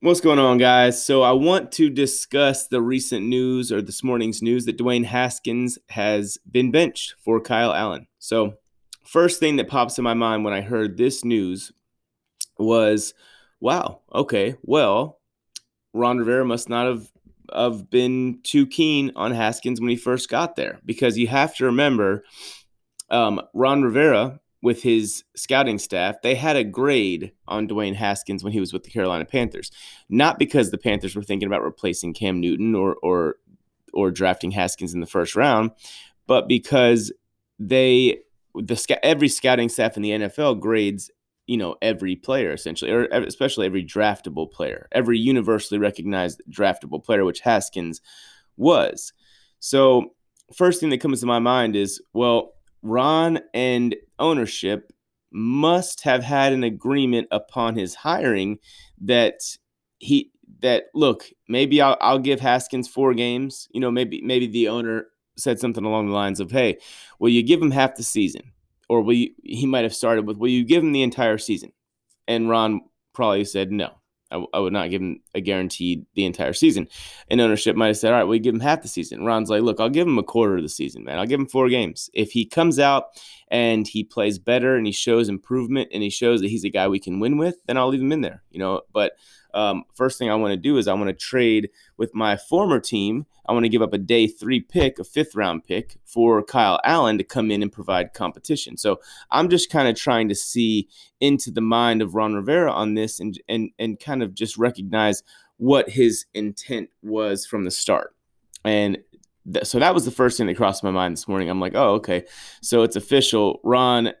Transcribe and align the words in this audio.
What's 0.00 0.20
going 0.20 0.38
on, 0.38 0.58
guys? 0.58 1.04
So, 1.04 1.22
I 1.22 1.32
want 1.32 1.72
to 1.72 1.90
discuss 1.90 2.68
the 2.68 2.80
recent 2.80 3.26
news 3.26 3.72
or 3.72 3.82
this 3.82 4.04
morning's 4.04 4.40
news 4.40 4.64
that 4.66 4.78
Dwayne 4.78 5.04
Haskins 5.04 5.76
has 5.88 6.38
been 6.48 6.70
benched 6.70 7.16
for 7.18 7.40
Kyle 7.40 7.74
Allen. 7.74 8.06
So, 8.20 8.54
first 9.04 9.40
thing 9.40 9.56
that 9.56 9.66
pops 9.66 9.98
in 9.98 10.04
my 10.04 10.14
mind 10.14 10.44
when 10.44 10.54
I 10.54 10.60
heard 10.60 10.96
this 10.96 11.24
news 11.24 11.72
was, 12.58 13.12
wow, 13.58 14.02
okay, 14.14 14.54
well, 14.62 15.18
Ron 15.92 16.18
Rivera 16.18 16.44
must 16.44 16.68
not 16.68 16.86
have, 16.86 17.10
have 17.52 17.90
been 17.90 18.38
too 18.44 18.68
keen 18.68 19.10
on 19.16 19.32
Haskins 19.32 19.80
when 19.80 19.90
he 19.90 19.96
first 19.96 20.28
got 20.28 20.54
there 20.54 20.78
because 20.84 21.18
you 21.18 21.26
have 21.26 21.56
to 21.56 21.64
remember 21.64 22.22
um, 23.10 23.40
Ron 23.52 23.82
Rivera 23.82 24.38
with 24.60 24.82
his 24.82 25.24
scouting 25.36 25.78
staff, 25.78 26.16
they 26.22 26.34
had 26.34 26.56
a 26.56 26.64
grade 26.64 27.32
on 27.46 27.68
Dwayne 27.68 27.94
Haskins 27.94 28.42
when 28.42 28.52
he 28.52 28.60
was 28.60 28.72
with 28.72 28.82
the 28.82 28.90
Carolina 28.90 29.24
Panthers. 29.24 29.70
Not 30.08 30.38
because 30.38 30.70
the 30.70 30.78
Panthers 30.78 31.14
were 31.14 31.22
thinking 31.22 31.46
about 31.46 31.62
replacing 31.62 32.14
Cam 32.14 32.40
Newton 32.40 32.74
or 32.74 32.96
or 33.02 33.36
or 33.94 34.10
drafting 34.10 34.50
Haskins 34.50 34.94
in 34.94 35.00
the 35.00 35.06
first 35.06 35.36
round, 35.36 35.70
but 36.26 36.48
because 36.48 37.12
they 37.58 38.18
the 38.54 38.98
every 39.02 39.28
scouting 39.28 39.68
staff 39.68 39.96
in 39.96 40.02
the 40.02 40.10
NFL 40.10 40.60
grades 40.60 41.10
you 41.48 41.56
know 41.56 41.74
every 41.82 42.14
player 42.14 42.52
essentially 42.52 42.92
or 42.92 43.04
especially 43.06 43.66
every 43.66 43.84
draftable 43.84 44.50
player 44.50 44.86
every 44.92 45.18
universally 45.18 45.80
recognized 45.80 46.42
draftable 46.50 47.02
player 47.02 47.24
which 47.24 47.40
haskins 47.40 48.00
was 48.56 49.12
so 49.58 50.12
first 50.54 50.78
thing 50.78 50.90
that 50.90 51.00
comes 51.00 51.20
to 51.20 51.26
my 51.26 51.38
mind 51.38 51.74
is 51.74 52.00
well 52.12 52.52
ron 52.82 53.40
and 53.54 53.96
ownership 54.18 54.92
must 55.30 56.02
have 56.02 56.22
had 56.22 56.52
an 56.52 56.64
agreement 56.64 57.28
upon 57.30 57.76
his 57.76 57.94
hiring 57.94 58.58
that 59.00 59.40
he 59.98 60.30
that 60.60 60.84
look 60.94 61.26
maybe 61.48 61.80
I'll, 61.80 61.96
I'll 62.00 62.18
give 62.18 62.40
Haskins 62.40 62.88
four 62.88 63.14
games. 63.14 63.68
You 63.70 63.80
know 63.80 63.90
maybe 63.90 64.22
maybe 64.22 64.46
the 64.46 64.68
owner 64.68 65.06
said 65.36 65.60
something 65.60 65.84
along 65.84 66.06
the 66.08 66.14
lines 66.14 66.40
of 66.40 66.50
hey 66.50 66.78
will 67.18 67.28
you 67.28 67.42
give 67.42 67.60
him 67.60 67.70
half 67.70 67.96
the 67.96 68.02
season? 68.02 68.52
Or 68.88 69.02
will 69.02 69.12
you, 69.12 69.30
he 69.42 69.66
might 69.66 69.84
have 69.84 69.94
started 69.94 70.26
with 70.26 70.38
will 70.38 70.48
you 70.48 70.64
give 70.64 70.82
him 70.82 70.92
the 70.92 71.02
entire 71.02 71.38
season? 71.38 71.72
And 72.26 72.48
Ron 72.48 72.80
probably 73.12 73.44
said 73.44 73.70
no. 73.70 73.98
I, 74.30 74.44
I 74.52 74.58
would 74.58 74.72
not 74.72 74.90
give 74.90 75.02
him 75.02 75.20
a 75.38 75.40
guaranteed 75.40 76.04
the 76.14 76.26
entire 76.26 76.52
season. 76.52 76.88
And 77.30 77.40
ownership 77.40 77.74
might 77.74 77.86
have 77.86 77.96
said, 77.96 78.12
all 78.12 78.18
right, 78.18 78.24
we 78.24 78.38
give 78.38 78.54
him 78.54 78.60
half 78.60 78.82
the 78.82 78.88
season. 78.88 79.24
Ron's 79.24 79.48
like, 79.48 79.62
look, 79.62 79.80
I'll 79.80 79.88
give 79.88 80.06
him 80.06 80.18
a 80.18 80.22
quarter 80.22 80.56
of 80.56 80.62
the 80.62 80.68
season, 80.68 81.04
man. 81.04 81.18
I'll 81.18 81.26
give 81.26 81.40
him 81.40 81.46
four 81.46 81.68
games. 81.70 82.10
If 82.12 82.32
he 82.32 82.44
comes 82.44 82.78
out 82.78 83.06
and 83.50 83.88
he 83.88 84.04
plays 84.04 84.38
better 84.38 84.76
and 84.76 84.86
he 84.86 84.92
shows 84.92 85.28
improvement 85.28 85.88
and 85.92 86.02
he 86.02 86.10
shows 86.10 86.42
that 86.42 86.50
he's 86.50 86.64
a 86.64 86.70
guy 86.70 86.88
we 86.88 87.00
can 87.00 87.20
win 87.20 87.38
with, 87.38 87.56
then 87.66 87.78
I'll 87.78 87.88
leave 87.88 88.02
him 88.02 88.12
in 88.12 88.20
there, 88.20 88.42
you 88.50 88.58
know. 88.58 88.82
But 88.92 89.12
um, 89.54 89.84
first 89.94 90.18
thing 90.18 90.30
I 90.30 90.34
want 90.34 90.52
to 90.52 90.56
do 90.56 90.76
is 90.76 90.88
I 90.88 90.94
want 90.94 91.08
to 91.08 91.14
trade 91.14 91.70
with 91.96 92.14
my 92.14 92.36
former 92.36 92.80
team. 92.80 93.26
I 93.46 93.52
want 93.52 93.64
to 93.64 93.70
give 93.70 93.80
up 93.80 93.94
a 93.94 93.98
day 93.98 94.26
three 94.26 94.60
pick, 94.60 94.98
a 94.98 95.04
fifth 95.04 95.34
round 95.34 95.64
pick 95.64 95.96
for 96.04 96.42
Kyle 96.42 96.78
Allen 96.84 97.16
to 97.16 97.24
come 97.24 97.50
in 97.50 97.62
and 97.62 97.72
provide 97.72 98.12
competition. 98.12 98.76
So 98.76 99.00
I'm 99.30 99.48
just 99.48 99.70
kind 99.70 99.88
of 99.88 99.96
trying 99.96 100.28
to 100.28 100.34
see 100.34 100.88
into 101.20 101.50
the 101.50 101.62
mind 101.62 102.02
of 102.02 102.14
Ron 102.14 102.34
Rivera 102.34 102.70
on 102.70 102.94
this 102.94 103.20
and 103.20 103.40
and 103.48 103.70
and 103.78 103.98
kind 103.98 104.22
of 104.22 104.34
just 104.34 104.58
recognize 104.58 105.22
what 105.58 105.90
his 105.90 106.26
intent 106.34 106.88
was 107.02 107.46
from 107.46 107.64
the 107.64 107.70
start. 107.70 108.14
And 108.64 108.98
th- 109.52 109.66
so 109.66 109.78
that 109.78 109.94
was 109.94 110.04
the 110.04 110.10
first 110.10 110.38
thing 110.38 110.46
that 110.46 110.56
crossed 110.56 110.82
my 110.82 110.90
mind 110.90 111.12
this 111.12 111.28
morning. 111.28 111.50
I'm 111.50 111.60
like, 111.60 111.74
oh, 111.74 111.94
okay. 111.94 112.24
So 112.62 112.82
it's 112.82 112.96
official. 112.96 113.60
Ron 113.62 114.12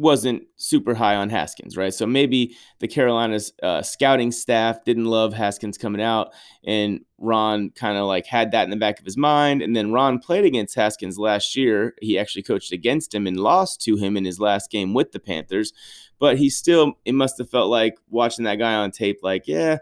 wasn't 0.00 0.44
super 0.54 0.94
high 0.94 1.16
on 1.16 1.28
Haskins, 1.28 1.76
right? 1.76 1.92
So 1.92 2.06
maybe 2.06 2.56
the 2.78 2.86
Carolinas 2.86 3.52
uh, 3.64 3.82
scouting 3.82 4.30
staff 4.30 4.84
didn't 4.84 5.06
love 5.06 5.34
Haskins 5.34 5.76
coming 5.76 6.00
out, 6.00 6.32
and 6.64 7.00
Ron 7.18 7.70
kind 7.70 7.98
of 7.98 8.06
like 8.06 8.24
had 8.24 8.52
that 8.52 8.62
in 8.62 8.70
the 8.70 8.76
back 8.76 9.00
of 9.00 9.04
his 9.04 9.16
mind. 9.16 9.60
And 9.60 9.74
then 9.74 9.92
Ron 9.92 10.20
played 10.20 10.44
against 10.44 10.76
Haskins 10.76 11.18
last 11.18 11.56
year. 11.56 11.94
He 12.00 12.16
actually 12.16 12.44
coached 12.44 12.70
against 12.70 13.12
him 13.12 13.26
and 13.26 13.40
lost 13.40 13.82
to 13.82 13.96
him 13.96 14.16
in 14.16 14.24
his 14.24 14.38
last 14.38 14.70
game 14.70 14.94
with 14.94 15.10
the 15.10 15.20
Panthers. 15.20 15.72
But 16.20 16.38
he 16.38 16.48
still, 16.48 16.94
it 17.04 17.14
must 17.14 17.36
have 17.38 17.50
felt 17.50 17.68
like 17.68 17.96
watching 18.08 18.44
that 18.44 18.60
guy 18.60 18.74
on 18.74 18.92
tape, 18.92 19.18
like, 19.22 19.48
yeah, 19.48 19.78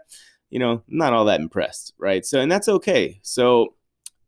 you 0.49 0.59
know, 0.59 0.83
not 0.87 1.13
all 1.13 1.25
that 1.25 1.39
impressed, 1.39 1.93
right? 1.97 2.25
So, 2.25 2.39
and 2.39 2.51
that's 2.51 2.69
okay. 2.69 3.19
So 3.21 3.75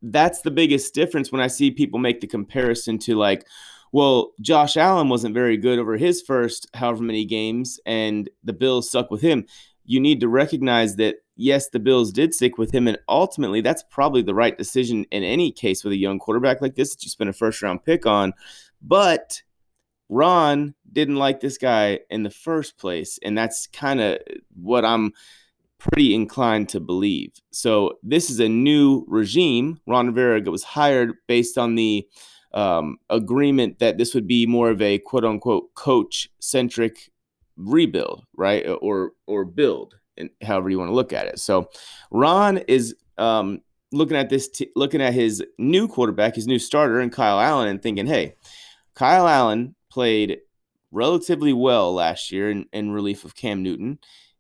that's 0.02 0.42
the 0.42 0.52
biggest 0.52 0.94
difference 0.94 1.32
when 1.32 1.42
I 1.42 1.48
see 1.48 1.72
people 1.72 2.00
make 2.00 2.22
the 2.22 2.28
comparison 2.28 2.98
to 3.00 3.16
like, 3.16 3.46
well, 3.92 4.32
Josh 4.40 4.78
Allen 4.78 5.10
wasn't 5.10 5.34
very 5.34 5.58
good 5.58 5.80
over 5.80 5.98
his 5.98 6.22
first 6.22 6.68
however 6.74 7.04
many 7.04 7.26
games, 7.26 7.80
and 7.86 8.30
the 8.44 8.54
Bills 8.54 8.90
suck 8.90 9.10
with 9.10 9.22
him. 9.22 9.46
You 9.86 10.00
need 10.00 10.20
to 10.20 10.28
recognize 10.28 10.98
that, 10.98 11.16
yes, 11.36 11.70
the 11.70 11.80
Bills 11.80 12.12
did 12.12 12.34
stick 12.34 12.58
with 12.58 12.72
him, 12.72 12.88
and 12.88 13.00
ultimately 13.08 13.62
that's 13.62 13.84
probably 13.90 14.22
the 14.22 14.36
right 14.36 14.58
decision 14.58 15.06
in 15.12 15.24
any 15.24 15.52
case 15.52 15.84
with 15.84 15.94
a 15.94 15.98
young 15.98 16.20
quarterback 16.20 16.62
like 16.62 16.76
this 16.76 16.94
that 16.94 17.04
you 17.04 17.10
spend 17.10 17.32
a 17.32 17.34
first 17.34 17.62
round 17.64 17.84
pick 17.84 18.06
on. 18.06 18.34
But 18.82 19.42
Ron 20.08 20.76
didn't 20.92 21.16
like 21.16 21.40
this 21.40 21.58
guy 21.58 22.02
in 22.12 22.22
the 22.24 22.30
first 22.30 22.78
place, 22.78 23.18
and 23.24 23.36
that's 23.36 23.66
kind 23.68 24.00
of 24.00 24.20
what 24.54 24.86
I'm 24.86 25.14
pretty 25.80 26.14
inclined 26.14 26.70
to 26.70 26.80
believe. 26.80 27.32
So 27.52 27.98
this 28.04 28.30
is 28.30 28.40
a 28.40 28.50
new 28.50 29.06
regime. 29.08 29.80
Ron 29.88 30.08
Rivera 30.08 30.42
was 30.52 30.64
hired 30.64 31.14
based 31.28 31.58
on 31.58 31.76
the 31.76 32.08
um, 32.54 32.98
agreement 33.10 33.80
that 33.80 33.98
this 33.98 34.14
would 34.14 34.28
be 34.28 34.46
more 34.46 34.70
of 34.70 34.82
a 34.82 35.00
quote 35.00 35.26
unquote 35.26 35.74
coach 35.74 36.30
centric 36.40 37.10
rebuild, 37.58 38.26
right? 38.36 38.66
Or 38.82 39.14
or 39.26 39.46
build, 39.46 39.96
and 40.18 40.30
however 40.42 40.70
you 40.70 40.78
want 40.80 40.90
to 40.90 40.96
look 40.96 41.14
at 41.14 41.28
it. 41.28 41.40
So 41.40 41.70
Ron 42.12 42.58
is 42.68 42.96
um, 43.18 43.62
looking 43.92 44.18
at 44.18 44.30
this, 44.30 44.48
t- 44.50 44.72
looking 44.76 45.02
at 45.02 45.14
his 45.14 45.44
new 45.58 45.88
quarterback, 45.88 46.36
his 46.36 46.48
new 46.48 46.60
starter, 46.60 47.00
and 47.00 47.12
Kyle 47.12 47.40
Allen, 47.40 47.68
and 47.68 47.82
thinking, 47.82 48.08
hey, 48.08 48.36
Kyle 48.96 49.28
Allen 49.28 49.76
played 49.90 50.40
relatively 50.92 51.54
well 51.54 51.94
last 51.94 52.32
year 52.32 52.50
in, 52.50 52.66
in 52.74 52.92
relief 52.92 53.26
of 53.26 53.36
Cam 53.36 53.64
Newton. 53.64 54.00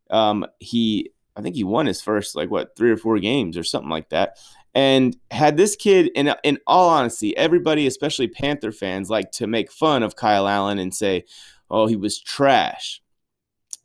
Um, 0.09 0.45
he, 0.59 1.11
I 1.39 1.41
think 1.41 1.55
he 1.55 1.63
won 1.63 1.85
his 1.85 2.01
first 2.01 2.35
like 2.35 2.51
what 2.51 2.75
three 2.75 2.91
or 2.91 2.97
four 2.97 3.17
games 3.17 3.57
or 3.57 3.63
something 3.63 3.89
like 3.89 4.09
that. 4.09 4.37
And 4.75 5.15
had 5.31 5.55
this 5.55 5.75
kid, 5.77 6.11
in 6.13 6.33
in 6.43 6.59
all 6.67 6.89
honesty, 6.89 7.35
everybody, 7.37 7.87
especially 7.87 8.27
Panther 8.27 8.73
fans, 8.73 9.09
like 9.09 9.31
to 9.31 9.47
make 9.47 9.71
fun 9.71 10.03
of 10.03 10.17
Kyle 10.17 10.47
Allen 10.47 10.79
and 10.79 10.93
say, 10.93 11.23
"Oh, 11.71 11.87
he 11.87 11.95
was 11.95 12.19
trash." 12.19 13.01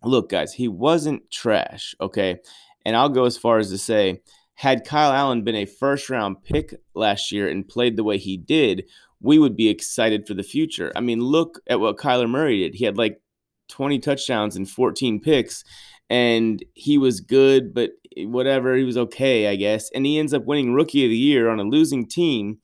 Look, 0.02 0.30
guys, 0.30 0.52
he 0.52 0.66
wasn't 0.68 1.30
trash, 1.30 1.94
okay? 2.00 2.40
And 2.84 2.96
I'll 2.96 3.08
go 3.08 3.24
as 3.24 3.38
far 3.38 3.58
as 3.58 3.70
to 3.70 3.78
say, 3.78 4.20
had 4.54 4.84
Kyle 4.84 5.12
Allen 5.12 5.44
been 5.44 5.54
a 5.54 5.64
first 5.64 6.10
round 6.10 6.42
pick 6.42 6.74
last 6.94 7.32
year 7.32 7.48
and 7.48 7.66
played 7.66 7.96
the 7.96 8.04
way 8.04 8.18
he 8.18 8.36
did, 8.36 8.84
we 9.20 9.38
would 9.38 9.56
be 9.56 9.68
excited 9.68 10.26
for 10.26 10.34
the 10.34 10.42
future. 10.42 10.92
I 10.94 11.00
mean, 11.00 11.20
look 11.20 11.60
at 11.68 11.80
what 11.80 11.96
Kyler 11.96 12.28
Murray 12.28 12.58
did. 12.58 12.74
He 12.74 12.84
had 12.84 12.98
like 12.98 13.22
20 13.68 13.98
touchdowns 14.00 14.56
and 14.56 14.68
14 14.68 15.20
picks 15.20 15.64
and 16.10 16.62
he 16.74 16.98
was 16.98 17.20
good, 17.20 17.74
but 17.74 17.90
whatever, 18.16 18.76
he 18.76 18.84
was 18.84 18.96
okay, 18.96 19.48
I 19.48 19.56
guess. 19.56 19.90
And 19.94 20.06
he 20.06 20.18
ends 20.18 20.34
up 20.34 20.44
winning 20.44 20.74
Rookie 20.74 21.04
of 21.04 21.10
the 21.10 21.16
Year 21.16 21.48
on 21.48 21.60
a 21.60 21.64
losing 21.64 22.06
team, 22.06 22.58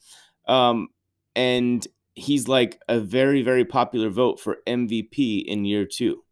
um, 0.46 0.88
and 1.34 1.86
he's 2.14 2.48
like 2.48 2.80
a 2.88 3.00
very, 3.00 3.42
very 3.42 3.64
popular 3.64 4.10
vote 4.10 4.40
for 4.40 4.58
MVP 4.66 5.44
in 5.44 5.64
year 5.64 5.86
two. 5.86 6.22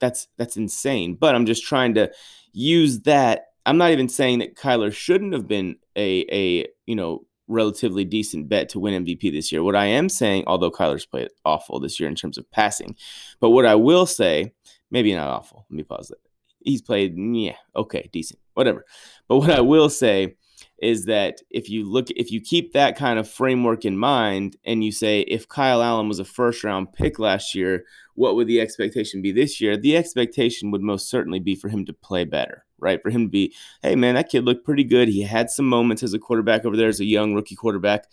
That's 0.00 0.28
that's 0.36 0.56
insane. 0.56 1.16
But 1.18 1.34
I'm 1.34 1.46
just 1.46 1.64
trying 1.64 1.94
to 1.94 2.10
use 2.52 3.00
that. 3.00 3.46
I'm 3.64 3.78
not 3.78 3.90
even 3.90 4.08
saying 4.08 4.38
that 4.40 4.56
Kyler 4.56 4.92
shouldn't 4.92 5.32
have 5.32 5.48
been 5.48 5.76
a 5.96 6.26
a 6.30 6.66
you 6.86 6.94
know 6.94 7.26
relatively 7.48 8.04
decent 8.04 8.48
bet 8.48 8.68
to 8.70 8.80
win 8.80 9.04
MVP 9.04 9.32
this 9.32 9.52
year. 9.52 9.62
What 9.62 9.76
I 9.76 9.86
am 9.86 10.08
saying, 10.08 10.44
although 10.46 10.70
Kyler's 10.70 11.06
played 11.06 11.28
awful 11.44 11.78
this 11.78 12.00
year 12.00 12.08
in 12.08 12.16
terms 12.16 12.38
of 12.38 12.50
passing, 12.50 12.96
but 13.40 13.50
what 13.50 13.66
I 13.66 13.76
will 13.76 14.06
say 14.06 14.52
maybe 14.90 15.14
not 15.14 15.28
awful. 15.28 15.66
Let 15.70 15.76
me 15.76 15.82
pause 15.82 16.10
it. 16.10 16.18
He's 16.60 16.82
played, 16.82 17.16
yeah, 17.16 17.56
okay, 17.76 18.08
decent, 18.12 18.40
whatever. 18.54 18.84
But 19.28 19.38
what 19.38 19.50
I 19.50 19.60
will 19.60 19.88
say 19.88 20.36
is 20.78 21.04
that 21.06 21.40
if 21.50 21.70
you 21.70 21.84
look, 21.84 22.10
if 22.10 22.30
you 22.30 22.40
keep 22.40 22.72
that 22.72 22.96
kind 22.96 23.18
of 23.18 23.28
framework 23.28 23.84
in 23.84 23.96
mind, 23.96 24.56
and 24.64 24.82
you 24.84 24.92
say 24.92 25.20
if 25.20 25.48
Kyle 25.48 25.82
Allen 25.82 26.08
was 26.08 26.18
a 26.18 26.24
first 26.24 26.64
round 26.64 26.92
pick 26.92 27.18
last 27.18 27.54
year, 27.54 27.84
what 28.14 28.34
would 28.34 28.46
the 28.46 28.60
expectation 28.60 29.22
be 29.22 29.32
this 29.32 29.60
year? 29.60 29.76
The 29.76 29.96
expectation 29.96 30.70
would 30.70 30.82
most 30.82 31.08
certainly 31.08 31.38
be 31.38 31.54
for 31.54 31.68
him 31.68 31.84
to 31.86 31.92
play 31.92 32.24
better, 32.24 32.64
right? 32.78 33.00
For 33.02 33.10
him 33.10 33.26
to 33.26 33.30
be, 33.30 33.54
hey 33.82 33.94
man, 33.94 34.14
that 34.16 34.28
kid 34.28 34.44
looked 34.44 34.64
pretty 34.64 34.84
good. 34.84 35.08
He 35.08 35.22
had 35.22 35.50
some 35.50 35.66
moments 35.66 36.02
as 36.02 36.14
a 36.14 36.18
quarterback 36.18 36.64
over 36.64 36.76
there 36.76 36.88
as 36.88 37.00
a 37.00 37.04
young 37.04 37.34
rookie 37.34 37.56
quarterback, 37.56 38.06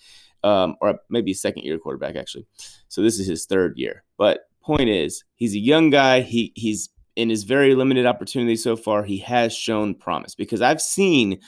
um, 0.43 0.75
or 0.81 0.99
maybe 1.09 1.31
a 1.31 1.35
second 1.35 1.63
year 1.63 1.77
quarterback 1.77 2.15
actually. 2.15 2.45
So 2.87 3.01
this 3.01 3.19
is 3.19 3.27
his 3.27 3.45
third 3.45 3.77
year, 3.77 4.03
but 4.17 4.41
point 4.63 4.89
is, 4.89 5.23
he's 5.35 5.55
a 5.55 5.59
young 5.59 5.89
guy. 5.89 6.21
He 6.21 6.51
he's 6.55 6.89
in 7.15 7.29
his 7.29 7.43
very 7.43 7.75
limited 7.75 8.05
opportunity 8.05 8.55
so 8.55 8.75
far. 8.75 9.03
He 9.03 9.19
has 9.19 9.53
shown 9.55 9.95
promise 9.95 10.35
because 10.35 10.61
I've 10.61 10.81
seen 10.81 11.39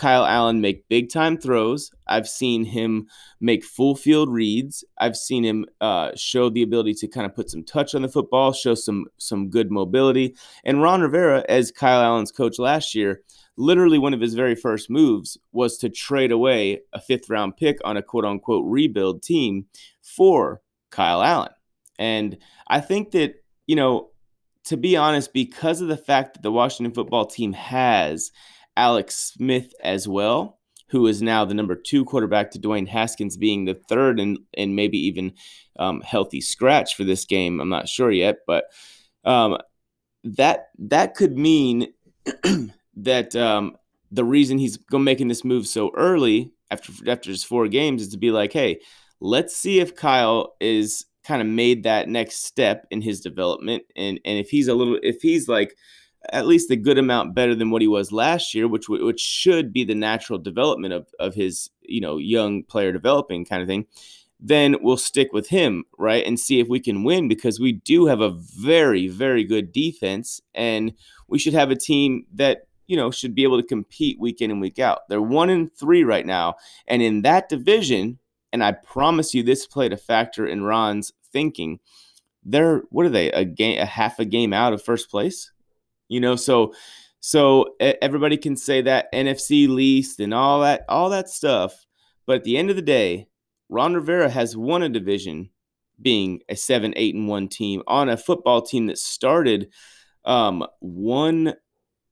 Kyle 0.00 0.24
Allen 0.24 0.62
make 0.62 0.88
big 0.88 1.10
time 1.10 1.36
throws. 1.36 1.90
I've 2.06 2.26
seen 2.26 2.64
him 2.64 3.06
make 3.38 3.62
full 3.62 3.94
field 3.94 4.32
reads. 4.32 4.82
I've 4.98 5.16
seen 5.16 5.44
him 5.44 5.66
uh, 5.82 6.12
show 6.16 6.48
the 6.48 6.62
ability 6.62 6.94
to 6.94 7.08
kind 7.08 7.26
of 7.26 7.34
put 7.34 7.50
some 7.50 7.64
touch 7.64 7.94
on 7.94 8.00
the 8.00 8.08
football, 8.08 8.54
show 8.54 8.74
some 8.74 9.04
some 9.18 9.50
good 9.50 9.70
mobility. 9.70 10.36
And 10.64 10.80
Ron 10.80 11.02
Rivera, 11.02 11.44
as 11.50 11.70
Kyle 11.70 12.00
Allen's 12.00 12.32
coach 12.32 12.58
last 12.58 12.94
year, 12.94 13.20
literally 13.58 13.98
one 13.98 14.14
of 14.14 14.22
his 14.22 14.32
very 14.32 14.54
first 14.54 14.88
moves 14.88 15.36
was 15.52 15.76
to 15.78 15.90
trade 15.90 16.32
away 16.32 16.80
a 16.94 17.00
fifth 17.00 17.28
round 17.28 17.58
pick 17.58 17.76
on 17.84 17.98
a 17.98 18.02
quote 18.02 18.24
unquote 18.24 18.64
rebuild 18.66 19.22
team 19.22 19.66
for 20.00 20.62
Kyle 20.90 21.22
Allen. 21.22 21.52
And 22.00 22.38
I 22.66 22.80
think 22.80 23.12
that, 23.12 23.34
you 23.66 23.76
know, 23.76 24.08
to 24.64 24.76
be 24.76 24.96
honest, 24.96 25.32
because 25.32 25.80
of 25.80 25.88
the 25.88 25.96
fact 25.96 26.34
that 26.34 26.42
the 26.42 26.50
Washington 26.50 26.94
football 26.94 27.26
team 27.26 27.52
has 27.52 28.32
Alex 28.76 29.34
Smith 29.34 29.72
as 29.84 30.08
well, 30.08 30.58
who 30.88 31.06
is 31.06 31.22
now 31.22 31.44
the 31.44 31.54
number 31.54 31.76
two 31.76 32.04
quarterback 32.04 32.50
to 32.50 32.58
Dwayne 32.58 32.88
Haskins 32.88 33.36
being 33.36 33.64
the 33.64 33.78
third 33.88 34.18
and, 34.18 34.38
and 34.56 34.74
maybe 34.74 34.98
even 34.98 35.34
um, 35.78 36.00
healthy 36.00 36.40
scratch 36.40 36.96
for 36.96 37.04
this 37.04 37.26
game. 37.26 37.60
I'm 37.60 37.68
not 37.68 37.88
sure 37.88 38.10
yet, 38.10 38.38
but 38.46 38.64
um, 39.24 39.58
that 40.24 40.68
that 40.78 41.14
could 41.14 41.36
mean 41.36 41.92
that 42.96 43.36
um, 43.36 43.76
the 44.10 44.24
reason 44.24 44.58
he's 44.58 44.78
making 44.90 45.28
this 45.28 45.44
move 45.44 45.66
so 45.66 45.90
early 45.96 46.52
after 46.70 46.92
after 47.06 47.30
just 47.30 47.46
four 47.46 47.68
games 47.68 48.02
is 48.02 48.08
to 48.08 48.18
be 48.18 48.30
like, 48.30 48.52
hey, 48.52 48.80
let's 49.20 49.56
see 49.56 49.80
if 49.80 49.94
Kyle 49.94 50.54
is 50.60 51.04
kind 51.24 51.42
of 51.42 51.48
made 51.48 51.82
that 51.82 52.08
next 52.08 52.44
step 52.44 52.86
in 52.90 53.02
his 53.02 53.20
development, 53.20 53.84
and 53.96 54.20
and 54.24 54.38
if 54.38 54.50
he's 54.50 54.68
a 54.68 54.74
little, 54.74 54.98
if 55.02 55.20
he's 55.22 55.48
like 55.48 55.76
at 56.32 56.46
least 56.46 56.70
a 56.70 56.76
good 56.76 56.98
amount 56.98 57.34
better 57.34 57.54
than 57.54 57.70
what 57.70 57.82
he 57.82 57.88
was 57.88 58.12
last 58.12 58.54
year, 58.54 58.68
which 58.68 58.88
which 58.88 59.20
should 59.20 59.72
be 59.72 59.84
the 59.84 59.94
natural 59.94 60.38
development 60.38 60.94
of 60.94 61.06
of 61.18 61.34
his 61.34 61.70
you 61.82 62.00
know 62.00 62.18
young 62.18 62.62
player 62.64 62.92
developing 62.92 63.44
kind 63.44 63.62
of 63.62 63.68
thing. 63.68 63.86
Then 64.42 64.76
we'll 64.80 64.96
stick 64.96 65.34
with 65.34 65.48
him, 65.48 65.84
right, 65.98 66.24
and 66.26 66.40
see 66.40 66.60
if 66.60 66.68
we 66.68 66.80
can 66.80 67.04
win 67.04 67.28
because 67.28 67.60
we 67.60 67.72
do 67.72 68.06
have 68.06 68.20
a 68.20 68.30
very 68.30 69.08
very 69.08 69.44
good 69.44 69.72
defense, 69.72 70.40
and 70.54 70.94
we 71.28 71.38
should 71.38 71.54
have 71.54 71.70
a 71.70 71.76
team 71.76 72.26
that 72.34 72.62
you 72.90 72.96
know, 72.96 73.12
should 73.12 73.36
be 73.36 73.44
able 73.44 73.56
to 73.56 73.66
compete 73.68 74.18
week 74.18 74.40
in 74.40 74.50
and 74.50 74.60
week 74.60 74.80
out. 74.80 75.08
They're 75.08 75.22
one 75.22 75.48
in 75.48 75.70
three 75.70 76.02
right 76.02 76.26
now. 76.26 76.56
And 76.88 77.00
in 77.00 77.22
that 77.22 77.48
division, 77.48 78.18
and 78.52 78.62
I 78.64 78.72
promise 78.72 79.34
you 79.34 79.42
this 79.42 79.66
played 79.66 79.92
a 79.92 79.96
factor 79.96 80.46
in 80.46 80.64
Ron's 80.64 81.12
thinking, 81.32 81.80
they're 82.44 82.82
what 82.90 83.06
are 83.06 83.10
they, 83.10 83.30
a 83.32 83.44
game 83.44 83.78
a 83.80 83.86
half 83.86 84.18
a 84.18 84.24
game 84.24 84.52
out 84.52 84.72
of 84.72 84.82
first 84.82 85.10
place? 85.10 85.50
You 86.08 86.20
know, 86.20 86.36
so 86.36 86.74
so 87.20 87.74
everybody 87.80 88.36
can 88.36 88.56
say 88.56 88.80
that 88.82 89.12
NFC 89.12 89.68
least 89.68 90.20
and 90.20 90.32
all 90.32 90.62
that, 90.62 90.84
all 90.88 91.10
that 91.10 91.28
stuff. 91.28 91.86
But 92.26 92.36
at 92.36 92.44
the 92.44 92.56
end 92.56 92.70
of 92.70 92.76
the 92.76 92.82
day, 92.82 93.28
Ron 93.68 93.94
Rivera 93.94 94.28
has 94.30 94.56
won 94.56 94.82
a 94.82 94.88
division 94.88 95.50
being 96.00 96.40
a 96.48 96.56
seven, 96.56 96.94
eight, 96.96 97.14
and 97.14 97.28
one 97.28 97.48
team 97.48 97.82
on 97.86 98.08
a 98.08 98.16
football 98.16 98.62
team 98.62 98.86
that 98.86 98.98
started 98.98 99.68
um, 100.24 100.66
one 100.80 101.54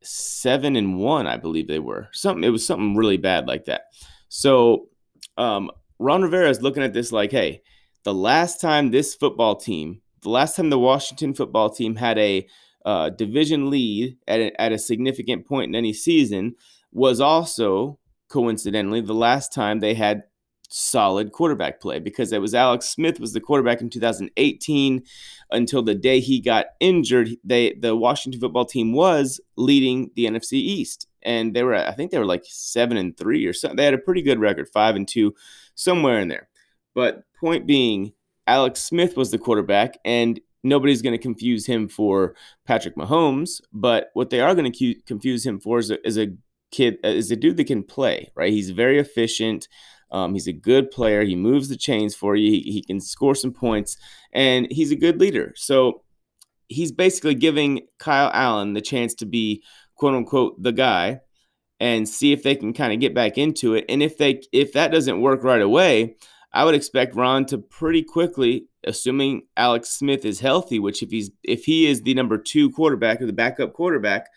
seven 0.03 0.77
and 0.77 0.99
one, 0.99 1.27
I 1.27 1.37
believe 1.37 1.69
they 1.69 1.79
were. 1.79 2.09
Something 2.13 2.45
it 2.45 2.51
was 2.51 2.67
something 2.67 2.97
really 2.97 3.17
bad 3.17 3.49
like 3.49 3.65
that. 3.65 3.83
So 4.29 4.89
um, 5.37 5.71
Ron 5.99 6.23
Rivera 6.23 6.49
is 6.49 6.63
looking 6.63 6.83
at 6.83 6.93
this 6.93 7.13
like, 7.13 7.33
hey, 7.33 7.63
the 8.05 8.15
last 8.15 8.61
time 8.61 8.91
this 8.91 9.15
football 9.15 9.57
team, 9.57 10.01
the 10.23 10.31
last 10.31 10.57
time 10.57 10.71
the 10.71 10.79
Washington 10.79 11.35
football 11.35 11.71
team 11.71 11.97
had 11.97 12.19
a 12.19 12.47
uh, 12.85 13.11
division 13.11 13.71
lead 13.71 14.17
at 14.27 14.41
a, 14.41 14.61
at 14.61 14.73
a 14.73 14.79
significant 14.79 15.47
point 15.47 15.69
in 15.69 15.75
any 15.75 15.93
season 15.93 16.55
was 16.93 17.21
also 17.21 17.99
coincidentally 18.29 19.01
the 19.01 19.15
last 19.15 19.53
time 19.53 19.81
they 19.81 19.95
had 19.95 20.23
solid 20.71 21.33
quarterback 21.33 21.81
play 21.81 21.99
because 21.99 22.33
it 22.33 22.41
was 22.41 22.55
Alex 22.55 22.89
Smith 22.89 23.19
was 23.19 23.33
the 23.33 23.41
quarterback 23.41 23.81
in 23.81 23.91
2018 23.91 25.03
until 25.51 25.83
the 25.83 25.95
day 25.95 26.21
he 26.21 26.41
got 26.41 26.67
injured. 26.79 27.31
They 27.43 27.75
the 27.75 27.97
Washington 27.97 28.41
football 28.41 28.65
team 28.65 28.93
was 28.93 29.41
leading 29.57 30.11
the 30.15 30.27
NFC 30.27 30.55
East 30.55 31.08
and 31.23 31.55
they 31.55 31.63
were 31.63 31.75
I 31.75 31.93
think 31.93 32.11
they 32.11 32.19
were 32.19 32.27
like 32.27 32.45
7 32.47 32.97
and 32.97 33.17
3 33.17 33.47
or 33.47 33.53
something. 33.53 33.77
They 33.77 33.85
had 33.85 33.95
a 33.95 33.99
pretty 33.99 34.23
good 34.23 34.41
record, 34.41 34.69
5 34.69 34.97
and 34.97 35.09
2 35.09 35.35
somewhere 35.75 36.21
in 36.21 36.29
there. 36.29 36.49
But 36.95 37.23
point 37.41 37.67
being 37.67 38.13
Alex 38.47 38.83
Smith 38.83 39.17
was 39.17 39.31
the 39.31 39.39
quarterback 39.39 39.99
and 40.05 40.41
nobody's 40.63 41.03
going 41.03 41.17
to 41.17 41.23
confuse 41.23 41.67
him 41.67 41.89
for 41.89 42.35
Patrick 42.67 42.97
Mahomes, 42.97 43.61
but 43.73 44.11
what 44.15 44.31
they 44.31 44.41
are 44.41 44.55
going 44.55 44.71
to 44.71 44.95
confuse 45.07 45.47
him 45.47 45.61
for 45.61 45.79
is 45.79 45.91
a, 45.91 46.07
is 46.07 46.19
a 46.19 46.29
kid 46.71 46.99
is 47.03 47.31
a 47.31 47.37
dude 47.37 47.57
that 47.57 47.67
can 47.67 47.83
play, 47.83 48.31
right? 48.35 48.53
He's 48.53 48.71
very 48.71 48.99
efficient. 48.99 49.69
Um, 50.11 50.35
he's 50.35 50.47
a 50.47 50.53
good 50.53 50.91
player. 50.91 51.23
He 51.25 51.37
moves 51.37 51.69
the 51.69 51.77
chains 51.77 52.15
for 52.15 52.35
you. 52.35 52.51
He, 52.51 52.61
he 52.61 52.83
can 52.83 53.01
score 53.01 53.35
some 53.35 53.53
points, 53.53 53.97
and 54.33 54.67
he's 54.71 54.91
a 54.91 54.97
good 54.97 55.21
leader. 55.21 55.53
So 55.57 56.03
he's 56.69 56.93
basically 56.93 57.35
giving 57.35 57.87
Kyle 57.99 58.31
Allen 58.33 58.75
the 58.75 58.81
chance 58.81 59.15
to 59.17 59.27
be 59.27 59.63
quote 59.99 60.15
unquote 60.15 60.63
the 60.63 60.73
guy 60.73 61.21
and 61.81 62.09
see 62.09 62.33
if 62.33 62.43
they 62.43 62.57
can 62.57 62.73
kind 62.73 62.93
of 62.93 63.01
get 63.01 63.15
back 63.15 63.39
into 63.39 63.75
it. 63.75 63.85
And 63.89 64.03
if 64.03 64.19
they 64.19 64.43
if 64.53 64.73
that 64.73 64.91
doesn't 64.91 65.21
work 65.21 65.45
right 65.45 65.61
away, 65.61 66.17
I 66.53 66.65
would 66.65 66.75
expect 66.75 67.15
Ron 67.15 67.45
to 67.47 67.59
pretty 67.59 68.03
quickly, 68.03 68.69
assuming 68.85 69.43
Alex 69.57 69.91
Smith 69.91 70.25
is 70.25 70.41
healthy, 70.41 70.79
which 70.79 71.03
if 71.03 71.11
he's 71.11 71.31
if 71.45 71.65
he 71.65 71.87
is 71.87 72.03
the 72.03 72.15
number 72.15 72.39
two 72.39 72.71
quarterback 72.71 73.21
or 73.21 73.27
the 73.27 73.33
backup 73.33 73.75
quarterback 73.75 74.29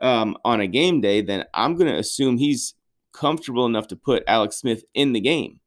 um, 0.00 0.36
on 0.44 0.60
a 0.60 0.66
game 0.66 1.00
day, 1.00 1.20
then 1.20 1.44
I'm 1.52 1.76
going 1.76 1.92
to 1.92 1.98
assume 1.98 2.38
he's 2.38 2.74
comfortable 3.12 3.66
enough 3.66 3.88
to 3.88 3.96
put 3.96 4.24
Alex 4.26 4.56
Smith 4.56 4.84
in 4.94 5.12
the 5.12 5.20
game. 5.20 5.60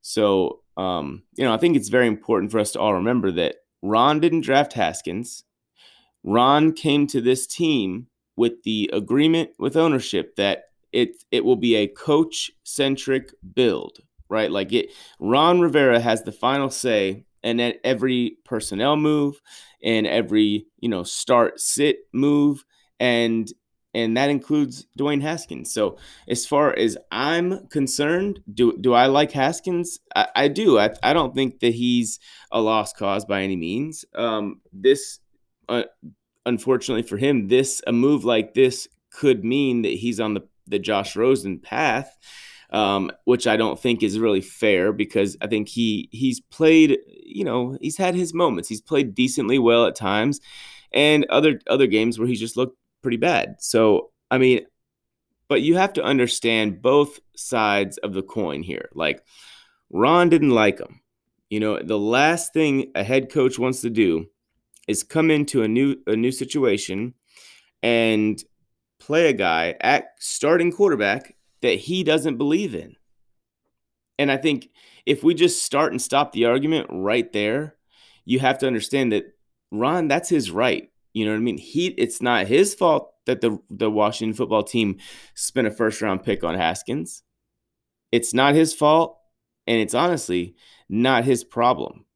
So, 0.00 0.60
um, 0.76 1.22
you 1.36 1.44
know, 1.44 1.52
I 1.52 1.58
think 1.58 1.76
it's 1.76 1.90
very 1.90 2.06
important 2.06 2.50
for 2.50 2.58
us 2.58 2.72
to 2.72 2.80
all 2.80 2.94
remember 2.94 3.30
that 3.32 3.56
Ron 3.82 4.18
didn't 4.18 4.40
draft 4.42 4.72
Haskins. 4.72 5.44
Ron 6.24 6.72
came 6.72 7.06
to 7.08 7.20
this 7.20 7.46
team 7.46 8.08
with 8.40 8.62
the 8.62 8.88
agreement 8.94 9.50
with 9.58 9.76
ownership 9.76 10.34
that 10.36 10.64
it 10.92 11.22
it 11.30 11.44
will 11.44 11.56
be 11.56 11.76
a 11.76 11.86
coach 11.86 12.50
centric 12.64 13.34
build, 13.54 13.98
right? 14.30 14.50
Like 14.50 14.72
it 14.72 14.86
Ron 15.18 15.60
Rivera 15.60 16.00
has 16.00 16.22
the 16.22 16.32
final 16.32 16.70
say 16.70 17.26
and 17.42 17.60
at 17.60 17.76
every 17.84 18.38
personnel 18.46 18.96
move 18.96 19.42
and 19.82 20.06
every, 20.06 20.66
you 20.78 20.88
know, 20.88 21.02
start 21.02 21.60
sit 21.60 21.98
move 22.14 22.64
and 22.98 23.52
and 23.92 24.16
that 24.16 24.30
includes 24.30 24.86
Dwayne 24.98 25.20
Haskins. 25.20 25.70
So 25.74 25.98
as 26.26 26.46
far 26.46 26.74
as 26.74 26.96
I'm 27.10 27.66
concerned, 27.68 28.40
do 28.54 28.74
do 28.80 28.94
I 28.94 29.04
like 29.06 29.32
Haskins? 29.32 30.00
I, 30.16 30.28
I 30.34 30.48
do. 30.48 30.78
I, 30.78 30.94
I 31.02 31.12
don't 31.12 31.34
think 31.34 31.60
that 31.60 31.74
he's 31.74 32.18
a 32.50 32.60
lost 32.60 32.96
cause 32.96 33.26
by 33.26 33.42
any 33.42 33.56
means. 33.56 34.06
Um, 34.14 34.62
this, 34.72 35.18
uh, 35.68 35.84
unfortunately 36.46 37.02
for 37.02 37.16
him, 37.16 37.48
this 37.48 37.82
a 37.86 37.92
move 37.92 38.24
like 38.24 38.54
this 38.54 38.88
could 39.10 39.44
mean 39.44 39.82
that 39.82 39.92
he's 39.92 40.20
on 40.20 40.34
the 40.34 40.42
the 40.66 40.78
Josh 40.78 41.16
Rosen 41.16 41.58
path. 41.58 42.16
Um, 42.72 43.10
which 43.24 43.48
I 43.48 43.56
don't 43.56 43.80
think 43.80 44.04
is 44.04 44.20
really 44.20 44.40
fair 44.40 44.92
because 44.92 45.36
I 45.40 45.48
think 45.48 45.68
he 45.68 46.08
he's 46.12 46.38
played, 46.38 46.98
you 47.08 47.42
know, 47.42 47.76
he's 47.80 47.96
had 47.96 48.14
his 48.14 48.32
moments. 48.32 48.68
He's 48.68 48.80
played 48.80 49.12
decently 49.12 49.58
well 49.58 49.86
at 49.86 49.96
times, 49.96 50.40
and 50.92 51.26
other 51.30 51.60
other 51.68 51.88
games 51.88 52.16
where 52.16 52.28
he's 52.28 52.38
just 52.38 52.56
looked 52.56 52.78
pretty 53.02 53.16
bad. 53.16 53.56
So, 53.58 54.12
I 54.30 54.38
mean, 54.38 54.66
but 55.48 55.62
you 55.62 55.76
have 55.76 55.92
to 55.94 56.04
understand 56.04 56.80
both 56.80 57.18
sides 57.34 57.98
of 57.98 58.14
the 58.14 58.22
coin 58.22 58.62
here. 58.62 58.88
Like, 58.94 59.24
Ron 59.90 60.28
didn't 60.28 60.50
like 60.50 60.78
him. 60.78 61.00
You 61.48 61.58
know, 61.58 61.82
the 61.82 61.98
last 61.98 62.52
thing 62.52 62.92
a 62.94 63.02
head 63.02 63.32
coach 63.32 63.58
wants 63.58 63.80
to 63.80 63.90
do 63.90 64.26
is 64.90 65.04
come 65.04 65.30
into 65.30 65.62
a 65.62 65.68
new 65.68 65.96
a 66.06 66.16
new 66.16 66.32
situation 66.32 67.14
and 67.82 68.42
play 68.98 69.28
a 69.28 69.32
guy 69.32 69.76
at 69.80 70.08
starting 70.18 70.72
quarterback 70.72 71.36
that 71.62 71.78
he 71.78 72.02
doesn't 72.02 72.38
believe 72.38 72.74
in. 72.74 72.96
And 74.18 74.30
I 74.30 74.36
think 74.36 74.68
if 75.06 75.22
we 75.22 75.32
just 75.32 75.62
start 75.62 75.92
and 75.92 76.02
stop 76.02 76.32
the 76.32 76.44
argument 76.44 76.88
right 76.90 77.32
there, 77.32 77.76
you 78.24 78.40
have 78.40 78.58
to 78.58 78.66
understand 78.66 79.12
that 79.12 79.24
Ron, 79.70 80.08
that's 80.08 80.28
his 80.28 80.50
right. 80.50 80.90
You 81.14 81.24
know 81.24 81.30
what 81.30 81.38
I 81.38 81.40
mean? 81.40 81.58
He 81.58 81.88
it's 81.88 82.20
not 82.20 82.48
his 82.48 82.74
fault 82.74 83.14
that 83.26 83.40
the 83.40 83.58
the 83.70 83.90
Washington 83.90 84.34
football 84.34 84.64
team 84.64 84.98
spent 85.34 85.68
a 85.68 85.70
first 85.70 86.02
round 86.02 86.24
pick 86.24 86.42
on 86.44 86.56
Haskins. 86.56 87.22
It's 88.10 88.34
not 88.34 88.54
his 88.54 88.74
fault 88.74 89.18
and 89.68 89.80
it's 89.80 89.94
honestly 89.94 90.56
not 90.88 91.24
his 91.24 91.44
problem. 91.44 92.06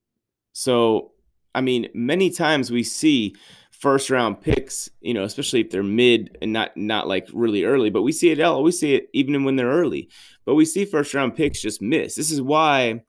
So, 0.52 1.12
I 1.54 1.60
mean, 1.60 1.88
many 1.94 2.30
times 2.30 2.70
we 2.70 2.82
see 2.82 3.34
first 3.70 4.10
round 4.10 4.40
picks, 4.40 4.88
you 5.00 5.14
know, 5.14 5.24
especially 5.24 5.60
if 5.60 5.70
they're 5.70 5.82
mid 5.82 6.36
and 6.40 6.52
not 6.52 6.76
not 6.76 7.06
like 7.06 7.28
really 7.32 7.64
early, 7.64 7.90
but 7.90 8.02
we 8.02 8.12
see 8.12 8.30
it 8.30 8.40
all. 8.40 8.62
We 8.62 8.72
see 8.72 8.94
it 8.94 9.08
even 9.12 9.44
when 9.44 9.56
they're 9.56 9.66
early. 9.68 10.08
But 10.44 10.54
we 10.54 10.64
see 10.64 10.84
first 10.84 11.14
round 11.14 11.36
picks 11.36 11.60
just 11.60 11.82
miss. 11.82 12.14
This 12.14 12.30
is 12.30 12.40
why 12.40 13.02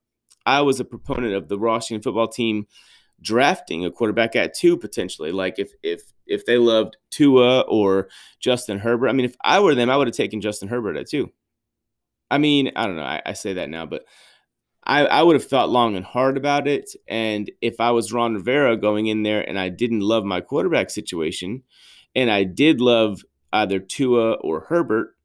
I 0.46 0.62
was 0.62 0.80
a 0.80 0.86
proponent 0.86 1.34
of 1.34 1.48
the 1.48 1.58
Washington 1.58 2.04
football 2.04 2.28
team 2.28 2.68
drafting 3.22 3.86
a 3.86 3.92
quarterback 3.92 4.36
at 4.36 4.54
two 4.54 4.78
potentially. 4.78 5.32
Like 5.32 5.60
if 5.60 5.72
if 5.82 6.02
if 6.28 6.46
they 6.46 6.58
loved 6.58 6.98
Tua 7.12 7.62
or 7.62 8.10
Justin 8.40 8.80
Herbert. 8.80 9.10
I 9.10 9.14
mean, 9.14 9.26
if 9.26 9.36
I 9.44 9.60
were 9.60 9.76
them, 9.76 9.90
I 9.90 9.98
would 9.98 10.08
have 10.08 10.16
taken 10.16 10.42
Justin 10.42 10.68
Herbert 10.68 10.98
at 10.98 11.10
two. 11.10 11.32
I 12.30 12.38
mean, 12.38 12.72
I 12.76 12.88
don't 12.88 12.96
know. 12.96 13.04
I, 13.04 13.22
I 13.26 13.34
say 13.34 13.54
that 13.54 13.70
now, 13.70 13.86
but 13.86 14.06
I, 14.86 15.06
I 15.06 15.24
would 15.24 15.36
have 15.36 15.46
thought 15.46 15.70
long 15.70 15.96
and 15.96 16.06
hard 16.06 16.38
about 16.38 16.68
it. 16.68 16.92
And 17.08 17.50
if 17.62 17.80
I 17.80 17.92
was 17.92 18.14
Ron 18.14 18.36
Rivera 18.36 18.78
going 18.78 19.08
in 19.08 19.24
there 19.24 19.42
and 19.42 19.58
I 19.58 19.70
didn't 19.70 20.02
love 20.02 20.24
my 20.24 20.42
quarterback 20.42 20.90
situation, 20.90 21.64
and 22.16 22.30
I 22.30 22.44
did 22.44 22.82
love 22.82 23.24
either 23.52 23.80
Tua 23.80 24.34
or 24.34 24.62
Herbert, 24.62 25.16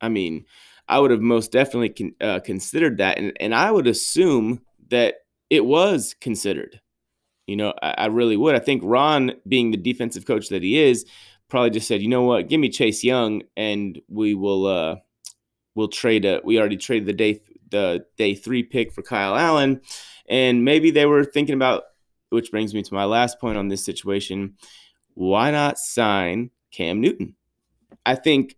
I 0.00 0.08
mean, 0.08 0.44
I 0.88 0.98
would 0.98 1.10
have 1.10 1.20
most 1.20 1.52
definitely 1.52 1.90
con, 1.90 2.14
uh, 2.20 2.40
considered 2.40 2.98
that, 2.98 3.18
and 3.18 3.32
and 3.40 3.54
I 3.54 3.70
would 3.70 3.86
assume 3.86 4.60
that 4.88 5.14
it 5.48 5.64
was 5.64 6.14
considered. 6.20 6.80
You 7.46 7.56
know, 7.56 7.72
I, 7.82 7.94
I 7.98 8.06
really 8.06 8.36
would. 8.36 8.54
I 8.54 8.58
think 8.58 8.82
Ron, 8.84 9.32
being 9.46 9.70
the 9.70 9.76
defensive 9.76 10.26
coach 10.26 10.48
that 10.48 10.62
he 10.62 10.78
is, 10.78 11.06
probably 11.48 11.70
just 11.70 11.88
said, 11.88 12.02
you 12.02 12.08
know 12.08 12.22
what, 12.22 12.48
give 12.48 12.60
me 12.60 12.68
Chase 12.68 13.04
Young, 13.04 13.42
and 13.56 14.00
we 14.08 14.34
will 14.34 14.66
uh, 14.66 14.96
we'll 15.74 15.88
trade 15.88 16.24
a. 16.24 16.40
We 16.44 16.58
already 16.58 16.76
traded 16.76 17.06
the 17.06 17.12
day 17.12 17.40
the 17.72 18.06
day 18.16 18.36
three 18.36 18.62
pick 18.62 18.92
for 18.92 19.02
Kyle 19.02 19.34
Allen, 19.34 19.80
and 20.28 20.64
maybe 20.64 20.92
they 20.92 21.06
were 21.06 21.24
thinking 21.24 21.56
about. 21.56 21.84
Which 22.30 22.50
brings 22.50 22.72
me 22.72 22.82
to 22.82 22.94
my 22.94 23.04
last 23.04 23.38
point 23.40 23.58
on 23.58 23.68
this 23.68 23.84
situation. 23.84 24.54
Why 25.12 25.50
not 25.50 25.78
sign 25.78 26.50
Cam 26.70 26.98
Newton? 26.98 27.36
I 28.06 28.14
think 28.14 28.56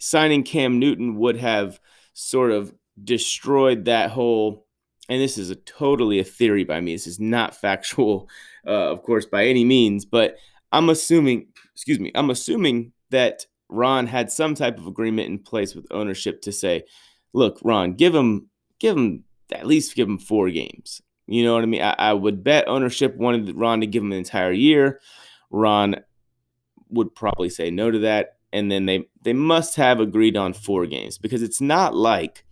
signing 0.00 0.42
Cam 0.42 0.80
Newton 0.80 1.14
would 1.16 1.36
have 1.36 1.78
sort 2.14 2.50
of 2.50 2.74
destroyed 3.02 3.84
that 3.84 4.10
whole. 4.10 4.66
And 5.08 5.20
this 5.20 5.38
is 5.38 5.50
a 5.50 5.56
totally 5.56 6.18
a 6.18 6.24
theory 6.24 6.64
by 6.64 6.80
me. 6.80 6.94
This 6.94 7.06
is 7.06 7.20
not 7.20 7.54
factual, 7.60 8.28
uh, 8.66 8.90
of 8.90 9.02
course, 9.02 9.26
by 9.26 9.46
any 9.46 9.64
means. 9.64 10.04
But 10.04 10.36
I'm 10.72 10.88
assuming, 10.88 11.48
excuse 11.74 12.00
me, 12.00 12.10
I'm 12.14 12.30
assuming 12.30 12.92
that 13.10 13.46
Ron 13.68 14.06
had 14.06 14.30
some 14.30 14.54
type 14.54 14.78
of 14.78 14.86
agreement 14.86 15.28
in 15.28 15.38
place 15.38 15.74
with 15.74 15.86
ownership 15.90 16.42
to 16.42 16.52
say, 16.52 16.84
look, 17.32 17.58
Ron, 17.62 17.94
give 17.94 18.14
him, 18.14 18.48
give 18.82 18.96
him 18.96 19.24
at 19.52 19.66
least 19.66 19.94
give 19.94 20.08
him 20.08 20.18
four 20.18 20.50
games. 20.50 21.00
You 21.26 21.44
know 21.44 21.54
what 21.54 21.62
I 21.62 21.66
mean? 21.66 21.82
I, 21.82 21.94
I 21.98 22.12
would 22.12 22.44
bet 22.44 22.68
ownership 22.68 23.16
wanted 23.16 23.56
Ron 23.56 23.80
to 23.80 23.86
give 23.86 24.02
him 24.02 24.12
an 24.12 24.18
entire 24.18 24.52
year. 24.52 25.00
Ron 25.50 25.96
would 26.90 27.14
probably 27.14 27.48
say 27.48 27.70
no 27.70 27.90
to 27.90 28.00
that 28.00 28.36
and 28.52 28.70
then 28.70 28.86
they 28.86 29.08
they 29.22 29.32
must 29.32 29.76
have 29.76 29.98
agreed 29.98 30.36
on 30.36 30.52
four 30.52 30.86
games 30.86 31.16
because 31.16 31.42
it's 31.42 31.60
not 31.60 31.94
like 31.94 32.44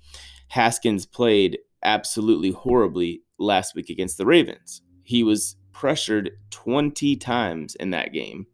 Haskins 0.48 1.04
played 1.04 1.58
absolutely 1.82 2.50
horribly 2.50 3.22
last 3.38 3.74
week 3.74 3.90
against 3.90 4.18
the 4.18 4.26
Ravens. 4.26 4.82
He 5.02 5.22
was 5.22 5.56
pressured 5.72 6.32
20 6.50 7.16
times 7.16 7.74
in 7.74 7.90
that 7.90 8.12
game. 8.12 8.46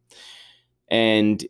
And 0.90 1.45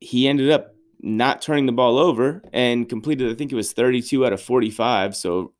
he 0.00 0.28
ended 0.28 0.50
up 0.50 0.73
not 1.04 1.42
turning 1.42 1.66
the 1.66 1.72
ball 1.72 1.98
over 1.98 2.42
and 2.52 2.88
completed 2.88 3.30
I 3.30 3.34
think 3.34 3.52
it 3.52 3.56
was 3.56 3.72
32 3.72 4.24
out 4.24 4.32
of 4.32 4.40
45, 4.40 5.14
so 5.14 5.52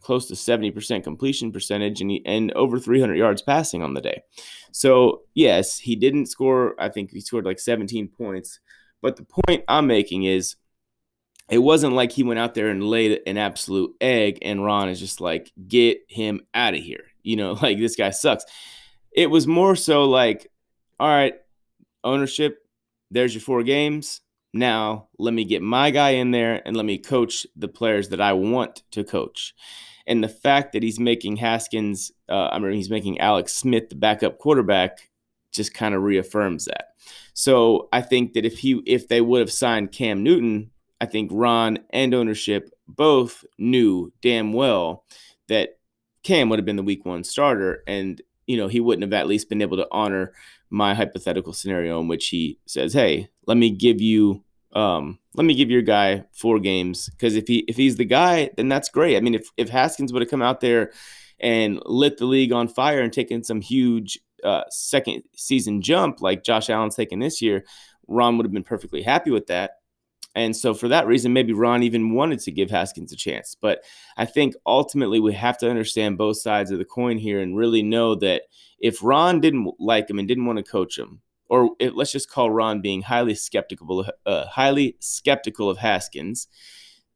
close 0.00 0.26
to 0.28 0.34
70% 0.34 1.02
completion 1.02 1.50
percentage 1.50 2.00
and, 2.00 2.10
he, 2.10 2.22
and 2.26 2.52
over 2.52 2.78
300 2.78 3.14
yards 3.14 3.42
passing 3.42 3.82
on 3.82 3.94
the 3.94 4.02
day. 4.02 4.22
So, 4.70 5.22
yes, 5.34 5.78
he 5.78 5.96
didn't 5.96 6.26
score, 6.26 6.74
I 6.78 6.90
think 6.90 7.10
he 7.10 7.20
scored 7.20 7.46
like 7.46 7.58
17 7.58 8.08
points 8.08 8.60
but 9.04 9.16
the 9.16 9.26
point 9.46 9.64
I'm 9.68 9.86
making 9.86 10.24
is 10.24 10.56
it 11.50 11.58
wasn't 11.58 11.92
like 11.92 12.10
he 12.10 12.22
went 12.22 12.40
out 12.40 12.54
there 12.54 12.70
and 12.70 12.82
laid 12.82 13.20
an 13.26 13.36
absolute 13.36 13.94
egg 14.00 14.38
and 14.40 14.64
Ron 14.64 14.88
is 14.88 14.98
just 14.98 15.20
like, 15.20 15.52
get 15.68 15.98
him 16.08 16.40
out 16.54 16.72
of 16.72 16.80
here. 16.80 17.04
You 17.22 17.36
know, 17.36 17.52
like 17.62 17.76
this 17.76 17.96
guy 17.96 18.08
sucks. 18.08 18.46
It 19.12 19.26
was 19.26 19.46
more 19.46 19.76
so 19.76 20.06
like, 20.06 20.50
all 20.98 21.06
right, 21.06 21.34
ownership, 22.02 22.66
there's 23.10 23.34
your 23.34 23.42
four 23.42 23.62
games. 23.62 24.22
Now 24.54 25.08
let 25.18 25.34
me 25.34 25.44
get 25.44 25.62
my 25.62 25.90
guy 25.90 26.10
in 26.10 26.30
there 26.30 26.62
and 26.64 26.76
let 26.76 26.86
me 26.86 26.96
coach 26.96 27.44
the 27.56 27.66
players 27.66 28.10
that 28.10 28.20
I 28.20 28.34
want 28.34 28.84
to 28.92 29.02
coach. 29.02 29.52
And 30.06 30.22
the 30.22 30.28
fact 30.28 30.72
that 30.72 30.82
he's 30.82 31.00
making 31.00 31.36
Haskins, 31.36 32.12
uh, 32.28 32.50
I 32.52 32.60
mean, 32.60 32.72
he's 32.72 32.90
making 32.90 33.20
Alex 33.20 33.52
Smith 33.52 33.88
the 33.88 33.96
backup 33.96 34.38
quarterback 34.38 35.10
just 35.50 35.74
kind 35.74 35.92
of 35.92 36.02
reaffirms 36.02 36.66
that. 36.66 36.90
So 37.32 37.88
I 37.92 38.00
think 38.00 38.34
that 38.34 38.44
if 38.44 38.58
he 38.60 38.80
if 38.86 39.08
they 39.08 39.20
would 39.20 39.40
have 39.40 39.52
signed 39.52 39.90
Cam 39.90 40.22
Newton, 40.22 40.70
I 41.00 41.06
think 41.06 41.30
Ron 41.32 41.80
and 41.90 42.14
ownership 42.14 42.70
both 42.86 43.44
knew 43.58 44.12
damn 44.22 44.52
well 44.52 45.04
that 45.48 45.78
Cam 46.22 46.48
would 46.48 46.60
have 46.60 46.66
been 46.66 46.76
the 46.76 46.82
week 46.84 47.04
one 47.04 47.24
starter 47.24 47.82
and 47.88 48.22
you 48.46 48.56
know 48.56 48.68
he 48.68 48.78
wouldn't 48.78 49.02
have 49.02 49.20
at 49.20 49.26
least 49.26 49.48
been 49.48 49.62
able 49.62 49.78
to 49.78 49.88
honor 49.90 50.32
my 50.70 50.94
hypothetical 50.94 51.52
scenario 51.52 52.00
in 52.00 52.06
which 52.06 52.28
he 52.28 52.58
says, 52.66 52.92
"Hey, 52.92 53.30
let 53.46 53.56
me 53.56 53.70
give 53.70 54.00
you 54.00 54.43
um, 54.74 55.18
let 55.34 55.44
me 55.44 55.54
give 55.54 55.70
your 55.70 55.82
guy 55.82 56.24
four 56.32 56.58
games 56.58 57.08
because 57.08 57.36
if 57.36 57.46
he 57.46 57.58
if 57.68 57.76
he's 57.76 57.96
the 57.96 58.04
guy, 58.04 58.50
then 58.56 58.68
that's 58.68 58.88
great. 58.88 59.16
I 59.16 59.20
mean, 59.20 59.34
if 59.34 59.48
if 59.56 59.68
Haskins 59.68 60.12
would 60.12 60.22
have 60.22 60.30
come 60.30 60.42
out 60.42 60.60
there 60.60 60.92
and 61.40 61.80
lit 61.84 62.18
the 62.18 62.26
league 62.26 62.52
on 62.52 62.68
fire 62.68 63.00
and 63.00 63.12
taken 63.12 63.44
some 63.44 63.60
huge 63.60 64.18
uh, 64.42 64.64
second 64.70 65.22
season 65.36 65.80
jump 65.80 66.20
like 66.20 66.44
Josh 66.44 66.70
Allen's 66.70 66.96
taken 66.96 67.20
this 67.20 67.40
year, 67.40 67.64
Ron 68.08 68.36
would 68.36 68.46
have 68.46 68.52
been 68.52 68.64
perfectly 68.64 69.02
happy 69.02 69.30
with 69.30 69.46
that. 69.46 69.72
And 70.36 70.56
so 70.56 70.74
for 70.74 70.88
that 70.88 71.06
reason, 71.06 71.32
maybe 71.32 71.52
Ron 71.52 71.84
even 71.84 72.12
wanted 72.12 72.40
to 72.40 72.50
give 72.50 72.68
Haskins 72.68 73.12
a 73.12 73.16
chance. 73.16 73.56
But 73.60 73.84
I 74.16 74.24
think 74.24 74.54
ultimately 74.66 75.20
we 75.20 75.32
have 75.34 75.56
to 75.58 75.70
understand 75.70 76.18
both 76.18 76.38
sides 76.38 76.72
of 76.72 76.78
the 76.78 76.84
coin 76.84 77.18
here 77.18 77.40
and 77.40 77.56
really 77.56 77.82
know 77.82 78.16
that 78.16 78.42
if 78.80 79.02
Ron 79.02 79.40
didn't 79.40 79.74
like 79.78 80.10
him 80.10 80.18
and 80.18 80.26
didn't 80.26 80.46
want 80.46 80.56
to 80.56 80.64
coach 80.64 80.98
him, 80.98 81.20
or 81.48 81.70
it, 81.78 81.94
let's 81.94 82.12
just 82.12 82.30
call 82.30 82.50
Ron 82.50 82.80
being 82.80 83.02
highly 83.02 83.34
skeptical, 83.34 84.06
uh, 84.26 84.46
highly 84.46 84.96
skeptical 85.00 85.68
of 85.68 85.78
Haskins, 85.78 86.48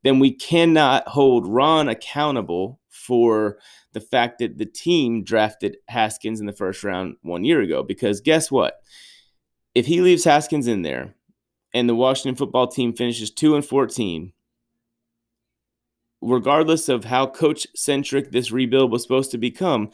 then 0.02 0.18
we 0.18 0.32
cannot 0.32 1.08
hold 1.08 1.47
Ron 1.47 1.88
accountable 1.88 2.80
for 2.88 3.58
the 3.92 4.00
fact 4.00 4.38
that 4.38 4.58
the 4.58 4.66
team 4.66 5.25
drafted 5.25 5.78
Haskins 5.88 6.40
in 6.40 6.47
the 6.47 6.52
first 6.52 6.85
round 6.85 7.16
one 7.23 7.44
year 7.44 7.61
ago. 7.61 7.82
Because 7.82 8.20
guess 8.20 8.50
what? 8.50 8.75
If 9.75 9.87
he 9.87 10.00
leaves 10.00 10.25
Haskins 10.25 10.66
in 10.66 10.82
there 10.82 11.14
and 11.73 11.88
the 11.88 11.94
Washington 11.94 12.37
football 12.37 12.66
team 12.66 12.94
finishes 12.94 13.30
2 13.30 13.54
and 13.54 13.64
14, 13.64 14.32
regardless 16.20 16.88
of 16.88 17.04
how 17.04 17.26
coach 17.26 17.66
centric 17.75 18.30
this 18.30 18.50
rebuild 18.50 18.90
was 18.90 19.02
supposed 19.02 19.30
to 19.30 19.38
become, 19.38 19.90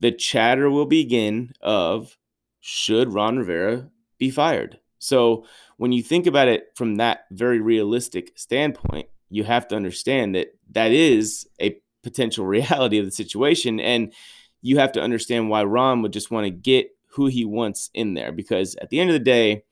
the 0.00 0.12
chatter 0.12 0.70
will 0.70 0.86
begin 0.86 1.52
of 1.60 2.16
should 2.60 3.12
Ron 3.12 3.38
Rivera 3.38 3.90
be 4.18 4.30
fired? 4.30 4.78
So 4.98 5.44
when 5.76 5.92
you 5.92 6.02
think 6.02 6.26
about 6.26 6.48
it 6.48 6.72
from 6.74 6.96
that 6.96 7.26
very 7.30 7.60
realistic 7.60 8.32
standpoint, 8.36 9.08
you 9.30 9.44
have 9.44 9.68
to 9.68 9.76
understand 9.76 10.34
that 10.34 10.48
that 10.72 10.90
is 10.90 11.46
a 11.60 11.78
potential 12.02 12.46
reality 12.58 12.98
of 12.98 13.04
the 13.04 13.12
situation. 13.12 13.80
And 13.80 14.12
you 14.60 14.78
have 14.78 14.92
to 14.92 15.00
understand 15.00 15.50
why 15.50 15.64
Ron 15.64 16.02
would 16.02 16.12
just 16.12 16.30
want 16.30 16.44
to 16.46 16.50
get 16.50 16.90
who 17.12 17.26
he 17.26 17.44
wants 17.44 17.90
in 17.94 18.14
there 18.14 18.32
because 18.32 18.76
at 18.76 18.90
the 18.90 19.00
end 19.00 19.10
of 19.10 19.14
the 19.14 19.20
day, 19.20 19.64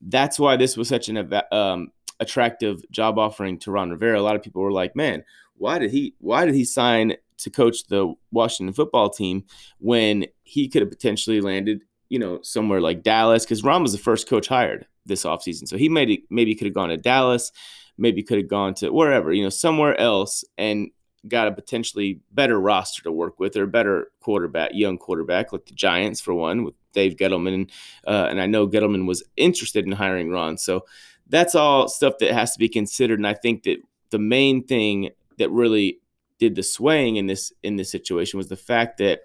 that's 0.00 0.38
why 0.38 0.56
this 0.56 0.76
was 0.76 0.88
such 0.88 1.08
an 1.08 1.32
um, 1.52 1.92
attractive 2.18 2.82
job 2.90 3.18
offering 3.18 3.58
to 3.60 3.70
Ron 3.70 3.90
Rivera. 3.90 4.18
A 4.18 4.22
lot 4.22 4.34
of 4.34 4.42
people 4.42 4.62
were 4.62 4.72
like, 4.72 4.96
"Man, 4.96 5.24
why 5.54 5.78
did 5.78 5.92
he? 5.92 6.14
Why 6.18 6.44
did 6.44 6.54
he 6.54 6.64
sign 6.64 7.14
to 7.38 7.50
coach 7.50 7.86
the 7.86 8.14
Washington 8.30 8.72
football 8.72 9.10
team 9.10 9.44
when 9.78 10.26
he 10.42 10.68
could 10.68 10.82
have 10.82 10.90
potentially 10.90 11.40
landed, 11.40 11.82
you 12.12 12.18
know, 12.18 12.40
somewhere 12.42 12.82
like 12.82 13.02
Dallas? 13.02 13.46
Because 13.46 13.64
Ron 13.64 13.82
was 13.82 13.92
the 13.92 13.98
first 13.98 14.28
coach 14.28 14.46
hired 14.46 14.86
this 15.06 15.24
offseason, 15.24 15.66
so 15.66 15.78
he 15.78 15.88
maybe 15.88 16.24
maybe 16.28 16.54
could 16.54 16.66
have 16.66 16.74
gone 16.74 16.90
to 16.90 16.98
Dallas, 16.98 17.50
maybe 17.96 18.22
could 18.22 18.36
have 18.36 18.48
gone 18.48 18.74
to 18.74 18.90
wherever, 18.92 19.32
you 19.32 19.42
know, 19.42 19.48
somewhere 19.48 19.98
else, 19.98 20.44
and 20.58 20.90
got 21.26 21.48
a 21.48 21.52
potentially 21.52 22.20
better 22.32 22.60
roster 22.60 23.02
to 23.02 23.10
work 23.12 23.40
with 23.40 23.56
or 23.56 23.62
a 23.62 23.68
better 23.68 24.08
quarterback, 24.20 24.72
young 24.74 24.98
quarterback 24.98 25.52
like 25.52 25.64
the 25.64 25.74
Giants 25.74 26.20
for 26.20 26.34
one 26.34 26.64
with 26.64 26.74
Dave 26.92 27.16
Gettleman. 27.16 27.70
Uh, 28.06 28.26
and 28.28 28.40
I 28.40 28.46
know 28.46 28.68
Gettleman 28.68 29.06
was 29.06 29.22
interested 29.36 29.86
in 29.86 29.92
hiring 29.92 30.30
Ron. 30.30 30.58
So 30.58 30.84
that's 31.28 31.54
all 31.54 31.88
stuff 31.88 32.14
that 32.18 32.32
has 32.32 32.52
to 32.52 32.58
be 32.58 32.68
considered. 32.68 33.18
And 33.18 33.26
I 33.26 33.34
think 33.34 33.62
that 33.62 33.78
the 34.10 34.18
main 34.18 34.64
thing 34.64 35.10
that 35.38 35.50
really 35.50 36.00
did 36.38 36.56
the 36.56 36.62
swaying 36.62 37.16
in 37.16 37.26
this 37.26 37.52
in 37.62 37.76
this 37.76 37.90
situation 37.90 38.36
was 38.36 38.48
the 38.48 38.56
fact 38.56 38.98
that 38.98 39.20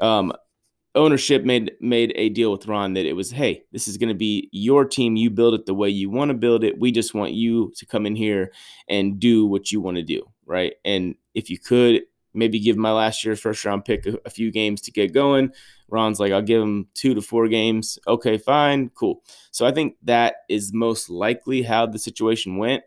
um, 0.00 0.32
ownership 0.94 1.44
made 1.44 1.72
made 1.80 2.12
a 2.16 2.28
deal 2.30 2.50
with 2.52 2.66
Ron 2.66 2.94
that 2.94 3.06
it 3.06 3.14
was, 3.14 3.30
hey, 3.30 3.64
this 3.72 3.88
is 3.88 3.96
going 3.96 4.08
to 4.08 4.14
be 4.14 4.48
your 4.52 4.84
team. 4.84 5.16
You 5.16 5.30
build 5.30 5.54
it 5.54 5.66
the 5.66 5.74
way 5.74 5.88
you 5.88 6.10
want 6.10 6.30
to 6.30 6.34
build 6.34 6.64
it. 6.64 6.78
We 6.78 6.92
just 6.92 7.14
want 7.14 7.32
you 7.32 7.72
to 7.76 7.86
come 7.86 8.06
in 8.06 8.16
here 8.16 8.52
and 8.88 9.20
do 9.20 9.46
what 9.46 9.70
you 9.70 9.80
want 9.80 9.96
to 9.96 10.02
do, 10.02 10.22
right? 10.46 10.74
And 10.84 11.14
if 11.34 11.50
you 11.50 11.58
could 11.58 12.02
maybe 12.34 12.60
give 12.60 12.76
my 12.76 12.92
last 12.92 13.24
year's 13.24 13.40
first 13.40 13.64
round 13.64 13.84
pick 13.84 14.06
a, 14.06 14.18
a, 14.24 14.30
few 14.30 14.50
games 14.50 14.80
to 14.82 14.92
get 14.92 15.12
going. 15.12 15.50
Ron's 15.88 16.20
like, 16.20 16.32
I'll 16.32 16.42
give 16.42 16.62
him 16.62 16.86
two 16.94 17.14
to 17.14 17.22
four 17.22 17.48
games. 17.48 17.98
Okay, 18.06 18.38
fine, 18.38 18.90
cool. 18.90 19.22
So 19.50 19.66
I 19.66 19.72
think 19.72 19.96
that 20.04 20.36
is 20.48 20.72
most 20.72 21.10
likely 21.10 21.62
how 21.62 21.86
the 21.86 21.98
situation 21.98 22.56
went. 22.56 22.84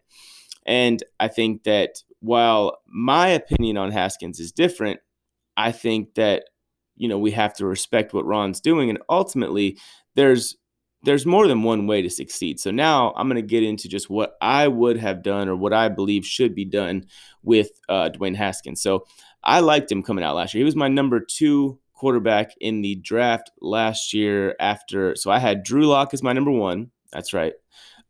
And 0.65 1.03
I 1.19 1.27
think 1.27 1.63
that 1.63 2.03
while 2.19 2.79
my 2.87 3.29
opinion 3.29 3.77
on 3.77 3.91
Haskins 3.91 4.39
is 4.39 4.51
different, 4.51 4.99
I 5.57 5.71
think 5.71 6.13
that, 6.15 6.45
you 7.01 7.07
know, 7.07 7.17
we 7.17 7.31
have 7.31 7.55
to 7.55 7.65
respect 7.65 8.13
what 8.13 8.27
Ron's 8.27 8.61
doing. 8.61 8.91
And 8.91 8.99
ultimately, 9.09 9.79
there's 10.15 10.55
there's 11.03 11.25
more 11.25 11.47
than 11.47 11.63
one 11.63 11.87
way 11.87 12.03
to 12.03 12.11
succeed. 12.11 12.59
So 12.59 12.69
now 12.69 13.11
I'm 13.15 13.27
going 13.27 13.41
to 13.41 13.47
get 13.47 13.63
into 13.63 13.89
just 13.89 14.07
what 14.07 14.35
I 14.39 14.67
would 14.67 14.97
have 14.97 15.23
done 15.23 15.49
or 15.49 15.55
what 15.55 15.73
I 15.73 15.89
believe 15.89 16.23
should 16.23 16.53
be 16.53 16.63
done 16.63 17.05
with 17.41 17.71
uh, 17.89 18.11
Dwayne 18.13 18.35
Haskins. 18.35 18.83
So 18.83 19.07
I 19.43 19.61
liked 19.61 19.91
him 19.91 20.03
coming 20.03 20.23
out 20.23 20.35
last 20.35 20.53
year. 20.53 20.59
He 20.59 20.65
was 20.65 20.75
my 20.75 20.89
number 20.89 21.19
two 21.19 21.79
quarterback 21.95 22.51
in 22.61 22.83
the 22.83 22.95
draft 22.95 23.49
last 23.61 24.13
year 24.13 24.55
after. 24.59 25.15
So 25.15 25.31
I 25.31 25.39
had 25.39 25.63
Drew 25.63 25.87
Lock 25.87 26.13
as 26.13 26.21
my 26.21 26.33
number 26.33 26.51
one. 26.51 26.91
That's 27.11 27.33
right. 27.33 27.53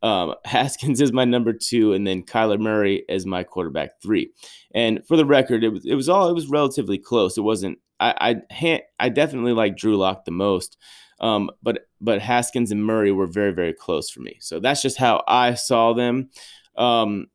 Um, 0.02 0.36
Haskins 0.46 1.00
is 1.00 1.14
my 1.14 1.24
number 1.24 1.54
two, 1.54 1.94
and 1.94 2.06
then 2.06 2.24
Kyler 2.24 2.60
Murray 2.60 3.06
as 3.08 3.26
my 3.26 3.44
quarterback 3.44 4.02
three. 4.02 4.32
And 4.74 5.06
for 5.08 5.16
the 5.16 5.26
record, 5.26 5.64
it 5.64 5.70
was 5.70 5.86
it 5.86 5.96
was 5.96 6.10
all 6.10 6.28
it 6.30 6.34
was 6.34 6.48
relatively 6.50 6.98
close. 6.98 7.38
It 7.38 7.42
wasn't. 7.42 7.80
I 8.02 8.42
I, 8.52 8.82
I 9.00 9.10
definitely 9.10 9.54
like 9.54 9.78
Drew 9.78 9.98
Lock 9.98 10.26
the 10.26 10.32
most. 10.32 10.78
Um, 11.20 11.52
but 11.62 11.88
but 12.00 12.22
Haskins 12.22 12.72
and 12.72 12.84
Murray 12.84 13.12
were 13.12 13.28
very 13.28 13.52
very 13.52 13.74
close 13.74 14.10
for 14.10 14.22
me. 14.22 14.38
So 14.42 14.60
that's 14.60 14.82
just 14.82 14.98
how 14.98 15.24
I 15.28 15.54
saw 15.54 15.94
them. 15.94 16.30
Um, 16.76 17.28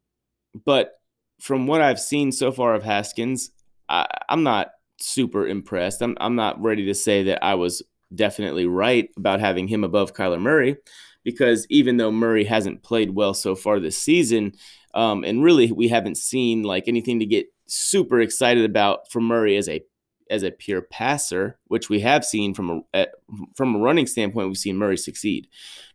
but 0.64 0.92
from 1.40 1.66
what 1.66 1.80
I've 1.80 2.00
seen 2.00 2.32
so 2.32 2.50
far 2.50 2.74
of 2.74 2.82
Haskins, 2.82 3.50
I, 3.88 4.06
I'm 4.28 4.42
not 4.42 4.70
super 4.98 5.46
impressed. 5.46 6.02
I'm 6.02 6.16
I'm 6.20 6.34
not 6.34 6.60
ready 6.60 6.86
to 6.86 6.94
say 6.94 7.24
that 7.24 7.44
I 7.44 7.54
was 7.54 7.82
definitely 8.14 8.66
right 8.66 9.08
about 9.16 9.40
having 9.40 9.68
him 9.68 9.84
above 9.84 10.14
Kyler 10.14 10.40
Murray 10.40 10.76
because 11.24 11.66
even 11.68 11.96
though 11.96 12.12
Murray 12.12 12.44
hasn't 12.44 12.82
played 12.82 13.10
well 13.10 13.34
so 13.34 13.54
far 13.54 13.80
this 13.80 13.98
season, 13.98 14.52
um, 14.94 15.24
and 15.24 15.42
really 15.42 15.72
we 15.72 15.88
haven't 15.88 16.16
seen 16.16 16.62
like 16.62 16.84
anything 16.86 17.18
to 17.20 17.26
get 17.26 17.46
super 17.66 18.20
excited 18.20 18.64
about 18.64 19.10
for 19.10 19.20
Murray 19.20 19.56
as 19.56 19.68
a 19.68 19.82
as 20.30 20.42
a 20.42 20.50
pure 20.50 20.82
passer, 20.82 21.58
which 21.68 21.88
we 21.88 22.00
have 22.00 22.24
seen 22.24 22.54
from 22.54 22.82
a 22.94 23.06
from 23.54 23.74
a 23.74 23.78
running 23.78 24.06
standpoint, 24.06 24.48
we've 24.48 24.58
seen 24.58 24.76
Murray 24.76 24.96
succeed, 24.96 25.48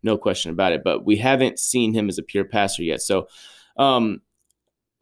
no 0.04 0.18
question 0.18 0.52
about 0.52 0.72
it. 0.72 0.84
But 0.84 1.06
we 1.06 1.18
haven't 1.18 1.60
seen 1.60 1.94
him 1.94 2.10
as 2.10 2.18
a 2.18 2.24
pure 2.24 2.46
passer 2.46 2.84
yet. 2.84 3.02
So 3.02 3.28
um, 3.78 4.22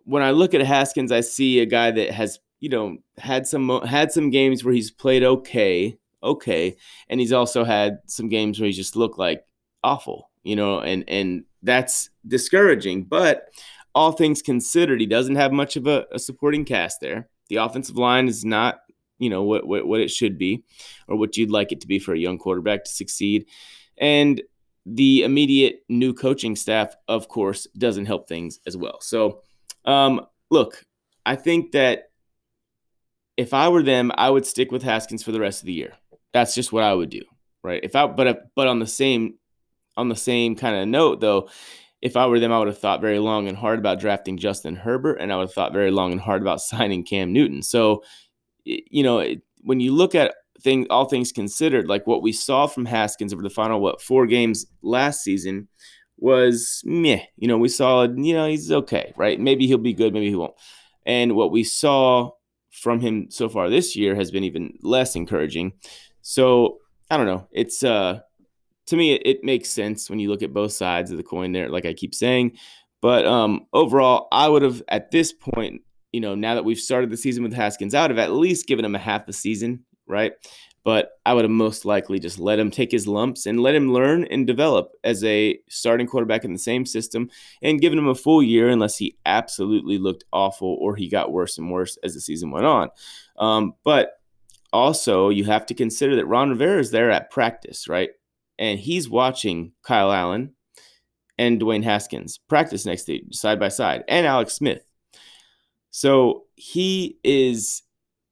when 0.04 0.24
I 0.24 0.32
look 0.32 0.54
at 0.54 0.62
Haskins, 0.62 1.12
I 1.12 1.22
see 1.22 1.60
a 1.60 1.66
guy 1.66 1.92
that 1.92 2.12
has 2.12 2.40
you 2.60 2.70
know 2.70 2.98
had 3.18 3.48
some 3.48 3.82
had 3.82 4.12
some 4.12 4.30
games 4.30 4.64
where 4.64 4.74
he's 4.74 4.92
played 4.92 5.24
okay, 5.24 5.98
okay, 6.24 6.76
and 7.10 7.20
he's 7.20 7.34
also 7.34 7.64
had 7.64 8.00
some 8.06 8.30
games 8.30 8.60
where 8.60 8.68
he 8.68 8.74
just 8.74 8.96
looked 8.96 9.20
like 9.20 9.46
awful, 9.84 10.30
you 10.44 10.56
know, 10.56 10.80
and 10.80 11.04
and 11.08 11.46
that's 11.64 12.10
discouraging. 12.28 13.04
But 13.04 13.50
all 13.96 14.12
things 14.12 14.42
considered, 14.42 15.02
he 15.02 15.08
doesn't 15.08 15.36
have 15.36 15.52
much 15.52 15.76
of 15.76 15.88
a, 15.88 16.06
a 16.12 16.20
supporting 16.20 16.66
cast 16.66 17.02
there. 17.02 17.28
The 17.50 17.58
offensive 17.58 17.98
line 17.98 18.28
is 18.28 18.46
not 18.46 18.80
you 19.20 19.30
know 19.30 19.44
what, 19.44 19.68
what 19.68 19.86
what 19.86 20.00
it 20.00 20.10
should 20.10 20.38
be 20.38 20.64
or 21.08 21.16
what 21.16 21.38
you'd 21.38 21.52
like 21.52 21.72
it 21.72 21.82
to 21.82 21.88
be 21.88 22.00
for 22.00 22.14
a 22.14 22.20
young 22.20 22.38
quarterback 22.38 22.84
to 22.86 22.92
succeed. 22.92 23.46
And 23.98 24.42
the 24.86 25.24
immediate 25.24 25.84
new 25.90 26.14
coaching 26.14 26.56
staff 26.56 26.96
of 27.08 27.28
course 27.28 27.68
doesn't 27.78 28.06
help 28.06 28.28
things 28.28 28.60
as 28.66 28.76
well. 28.76 29.00
So 29.02 29.42
um, 29.86 30.26
look 30.50 30.84
i 31.26 31.36
think 31.36 31.74
that 31.74 32.10
if 33.38 33.54
i 33.54 33.70
were 33.70 33.84
them 33.84 34.12
i 34.16 34.30
would 34.30 34.46
stick 34.46 34.72
with 34.72 34.84
haskins 34.84 35.22
for 35.22 35.32
the 35.32 35.40
rest 35.40 35.62
of 35.62 35.68
the 35.68 35.74
year. 35.74 35.94
That's 36.34 36.56
just 36.56 36.72
what 36.74 36.84
i 36.84 36.94
would 36.94 37.10
do 37.10 37.22
right? 37.64 37.84
If 37.84 37.96
i 37.96 38.08
but 38.08 38.50
but 38.56 38.68
on 38.68 38.80
the 38.80 38.88
same 38.88 39.36
on 39.98 40.10
the 40.10 40.16
same 40.16 40.56
kind 40.56 40.76
of 40.76 40.88
note 40.88 41.20
though 41.20 41.50
if 42.02 42.16
I 42.16 42.28
were 42.28 42.40
them, 42.40 42.54
I 42.54 42.60
would 42.60 42.70
have 42.70 42.78
thought 42.78 43.02
very 43.02 43.20
long 43.20 43.50
and 43.50 43.58
hard 43.58 43.78
about 43.78 44.00
drafting 44.00 44.38
Justin 44.38 44.78
Herbert, 44.78 45.16
and 45.16 45.34
I 45.34 45.36
would 45.36 45.48
have 45.48 45.54
thought 45.54 45.74
very 45.74 45.92
long 45.92 46.14
and 46.14 46.22
hard 46.22 46.42
about 46.42 46.62
signing 46.62 47.04
Cam 47.04 47.34
Newton. 47.34 47.62
So 47.62 48.04
you 48.66 49.04
know, 49.04 49.25
when 49.62 49.80
you 49.80 49.94
look 49.94 50.16
at 50.16 50.36
things, 50.62 50.88
all 50.89 51.06
things 51.06 51.32
considered, 51.32 51.88
like 51.88 52.08
what 52.08 52.22
we 52.22 52.32
saw 52.32 52.68
from 52.68 52.86
Haskins 52.86 53.34
over 53.34 53.42
the 53.44 53.50
final 53.50 53.82
what 53.82 54.01
four 54.01 54.25
games 54.28 54.66
last 54.82 55.24
season 55.24 55.68
was 56.18 56.82
meh. 56.86 57.24
You 57.38 57.48
know, 57.48 57.58
we 57.58 57.70
saw, 57.70 58.04
you 58.04 58.34
know, 58.34 58.48
he's 58.48 58.72
okay, 58.72 59.13
right? 59.16 59.39
Maybe 59.39 59.68
he'll 59.68 59.78
be 59.78 59.94
good, 59.94 60.13
maybe 60.13 60.30
he 60.30 60.36
won't. 60.36 60.56
And 61.06 61.36
what 61.36 61.51
we 61.51 61.63
saw 61.63 62.32
from 62.72 63.00
him 63.00 63.28
so 63.30 63.50
far 63.50 63.70
this 63.70 63.96
year 63.96 64.16
has 64.16 64.32
been 64.32 64.44
even 64.44 64.78
less 64.82 65.16
encouraging. 65.16 65.74
So 66.22 66.80
I 67.10 67.18
don't 67.18 67.25
know. 67.25 67.48
It's 67.51 67.84
uh 67.84 68.20
to 68.88 68.96
me 68.96 69.13
it, 69.13 69.22
it 69.25 69.44
makes 69.44 69.70
sense 69.70 70.10
when 70.10 70.20
you 70.20 70.30
look 70.30 70.44
at 70.44 70.54
both 70.54 70.72
sides 70.72 71.12
of 71.12 71.18
the 71.18 71.24
coin 71.24 71.51
there, 71.51 71.70
like 71.70 71.86
I 71.86 71.94
keep 71.94 72.13
saying. 72.13 72.58
But 73.01 73.25
um 73.25 73.66
overall, 73.74 74.28
I 74.32 74.48
would 74.48 74.62
have 74.62 74.84
at 74.88 75.12
this 75.12 75.34
point 75.34 75.82
you 76.12 76.22
know, 76.22 76.36
now 76.36 76.56
that 76.56 76.65
we've 76.65 76.80
started 76.80 77.10
the 77.10 77.17
season 77.17 77.43
with 77.43 77.54
Haskins 77.54 77.93
out, 77.93 78.12
I've 78.12 78.17
at 78.17 78.32
least 78.32 78.67
given 78.67 78.86
him 78.86 78.95
a 78.95 79.00
half 79.00 79.28
a 79.28 79.34
season, 79.34 79.86
right? 80.08 80.34
But 80.84 81.12
I 81.26 81.34
would 81.34 81.43
have 81.43 81.52
most 81.52 81.86
likely 81.86 82.19
just 82.19 82.39
let 82.39 82.58
him 82.58 82.72
take 82.72 82.91
his 82.91 83.08
lumps 83.08 83.45
and 83.45 83.62
let 83.62 83.76
him 83.76 83.93
learn 83.93 84.24
and 84.26 84.48
develop 84.48 84.91
as 85.04 85.24
a 85.24 85.60
starting 85.69 86.08
quarterback 86.08 86.45
in 86.45 86.54
the 86.54 86.60
same 86.60 86.86
system 86.86 87.30
and 87.62 87.82
given 87.82 88.00
him 88.00 88.08
a 88.08 88.15
full 88.15 88.41
year 88.41 88.69
unless 88.69 88.98
he 88.98 89.17
absolutely 89.26 89.98
looked 89.98 90.24
awful 90.32 90.78
or 90.80 90.95
he 90.95 91.10
got 91.10 91.32
worse 91.32 91.58
and 91.58 91.69
worse 91.69 91.98
as 92.04 92.13
the 92.13 92.22
season 92.22 92.50
went 92.50 92.65
on. 92.65 92.89
Um, 93.38 93.74
but 93.84 94.13
also, 94.72 95.30
you 95.30 95.43
have 95.45 95.65
to 95.67 95.74
consider 95.74 96.15
that 96.15 96.28
Ron 96.28 96.50
Rivera 96.50 96.80
is 96.80 96.91
there 96.91 97.12
at 97.12 97.32
practice, 97.32 97.88
right? 97.88 98.12
And 98.58 98.80
he's 98.80 99.10
watching 99.10 99.74
Kyle 99.84 100.12
Allen 100.12 100.56
and 101.38 101.60
Dwayne 101.60 101.84
Haskins 101.84 102.39
practice 102.48 102.86
next 102.86 103.06
to 103.06 103.19
side 103.32 103.60
by 103.60 103.69
side 103.69 104.04
and 104.08 104.26
Alex 104.26 104.54
Smith 104.54 104.84
so 105.91 106.45
he 106.56 107.19
is, 107.23 107.84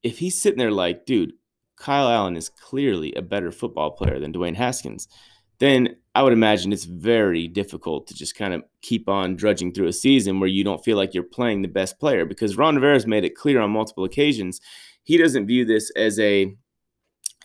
if 0.03 0.19
he's 0.19 0.41
sitting 0.41 0.59
there 0.59 0.71
like, 0.71 1.05
dude, 1.05 1.33
Kyle 1.75 2.09
Allen 2.09 2.35
is 2.35 2.49
clearly 2.49 3.13
a 3.13 3.21
better 3.21 3.51
football 3.51 3.91
player 3.91 4.19
than 4.19 4.33
Dwayne 4.33 4.55
Haskins, 4.55 5.07
then 5.59 5.95
I 6.13 6.23
would 6.23 6.33
imagine 6.33 6.71
it's 6.71 6.85
very 6.85 7.47
difficult 7.47 8.07
to 8.07 8.15
just 8.15 8.35
kind 8.35 8.53
of 8.53 8.63
keep 8.81 9.07
on 9.09 9.35
drudging 9.35 9.73
through 9.73 9.87
a 9.87 9.93
season 9.93 10.39
where 10.39 10.49
you 10.49 10.63
don't 10.63 10.83
feel 10.83 10.97
like 10.97 11.13
you're 11.13 11.23
playing 11.23 11.61
the 11.61 11.67
best 11.67 11.99
player 11.99 12.25
because 12.25 12.57
Ron 12.57 12.75
Rivera's 12.75 13.07
made 13.07 13.25
it 13.25 13.35
clear 13.35 13.59
on 13.59 13.71
multiple 13.71 14.03
occasions 14.03 14.59
he 15.07 15.15
doesn't 15.15 15.47
view 15.47 15.63
this 15.63 15.89
as 15.91 16.19
a 16.19 16.53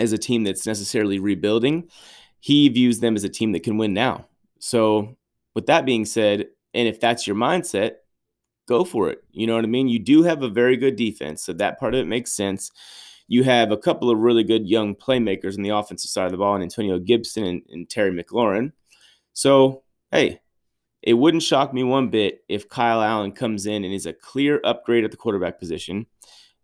as 0.01 0.13
a 0.13 0.19
team 0.19 0.43
that's 0.43 0.67
necessarily 0.67 1.21
rebuilding. 1.21 1.89
He 2.41 2.69
views 2.69 2.99
them 2.99 3.15
as 3.15 3.23
a 3.23 3.29
team 3.29 3.53
that 3.53 3.63
can 3.63 3.79
win 3.79 3.95
now. 3.95 4.27
So, 4.59 5.17
with 5.55 5.67
that 5.67 5.87
being 5.87 6.05
said, 6.05 6.49
and 6.75 6.89
if 6.89 6.99
that's 6.99 7.25
your 7.25 7.37
mindset, 7.37 7.99
go 8.67 8.85
for 8.85 9.11
it. 9.11 9.23
You 9.33 9.47
know 9.47 9.55
what 9.55 9.65
I 9.65 9.69
mean? 9.69 9.89
You 9.89 9.99
do 9.99 10.23
have 10.23 10.43
a 10.43 10.49
very 10.49 10.77
good 10.77 10.97
defense, 10.97 11.43
so 11.43 11.53
that 11.55 11.79
part 11.79 11.95
of 11.95 12.01
it 12.01 12.07
makes 12.07 12.33
sense. 12.33 12.71
You 13.29 13.45
have 13.45 13.71
a 13.71 13.77
couple 13.77 14.11
of 14.11 14.19
really 14.19 14.45
good 14.45 14.69
young 14.69 14.95
playmakers 14.95 15.57
on 15.57 15.63
the 15.63 15.71
offensive 15.71 16.11
side 16.11 16.27
of 16.27 16.33
the 16.33 16.39
ball, 16.39 16.55
and 16.55 16.63
Antonio 16.63 16.99
Gibson 16.99 17.45
and, 17.45 17.63
and 17.71 17.89
Terry 17.89 18.11
McLaurin. 18.11 18.73
So, 19.33 19.83
hey, 20.11 20.41
it 21.03 21.15
wouldn't 21.15 21.43
shock 21.43 21.75
me 21.75 21.83
one 21.83 22.09
bit 22.09 22.45
if 22.49 22.69
Kyle 22.69 23.03
Allen 23.03 23.33
comes 23.33 23.67
in 23.67 23.85
and 23.85 23.93
is 23.93 24.07
a 24.07 24.13
clear 24.13 24.61
upgrade 24.65 25.05
at 25.05 25.11
the 25.11 25.17
quarterback 25.17 25.59
position. 25.59 26.07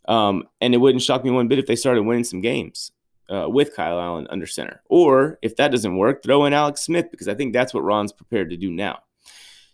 Um, 0.07 0.45
and 0.61 0.75
it 0.75 0.79
wouldn't 0.79 1.03
shock 1.03 1.25
me 1.25 1.31
one 1.31 1.49
bit 1.49 1.59
if 1.59 1.67
they 1.67 1.77
started 1.77 2.03
winning 2.03 2.25
some 2.25 2.41
games 2.41 2.93
uh, 3.29 3.47
with 3.49 3.75
Kyle 3.75 4.01
Allen 4.01 4.27
under 4.31 4.47
center. 4.47 4.83
Or 4.89 5.39
if 5.43 5.57
that 5.57 5.71
doesn't 5.71 5.97
work, 5.97 6.23
throw 6.23 6.45
in 6.45 6.53
Alex 6.53 6.83
Smith 6.83 7.11
because 7.11 7.29
I 7.29 7.35
think 7.35 7.53
that's 7.53 7.75
what 7.75 7.85
Ron's 7.85 8.13
prepared 8.13 8.51
to 8.51 8.57
do 8.57 8.71
now. 8.71 9.01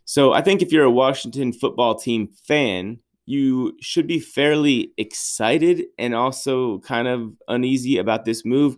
So 0.04 0.32
I 0.32 0.42
think 0.42 0.62
if 0.62 0.72
you're 0.72 0.84
a 0.84 0.90
Washington 0.90 1.52
football 1.52 1.94
team 1.94 2.28
fan, 2.28 2.98
you 3.26 3.76
should 3.80 4.06
be 4.06 4.20
fairly 4.20 4.92
excited 4.98 5.86
and 5.98 6.14
also 6.14 6.78
kind 6.80 7.08
of 7.08 7.32
uneasy 7.48 7.98
about 7.98 8.24
this 8.24 8.44
move. 8.44 8.76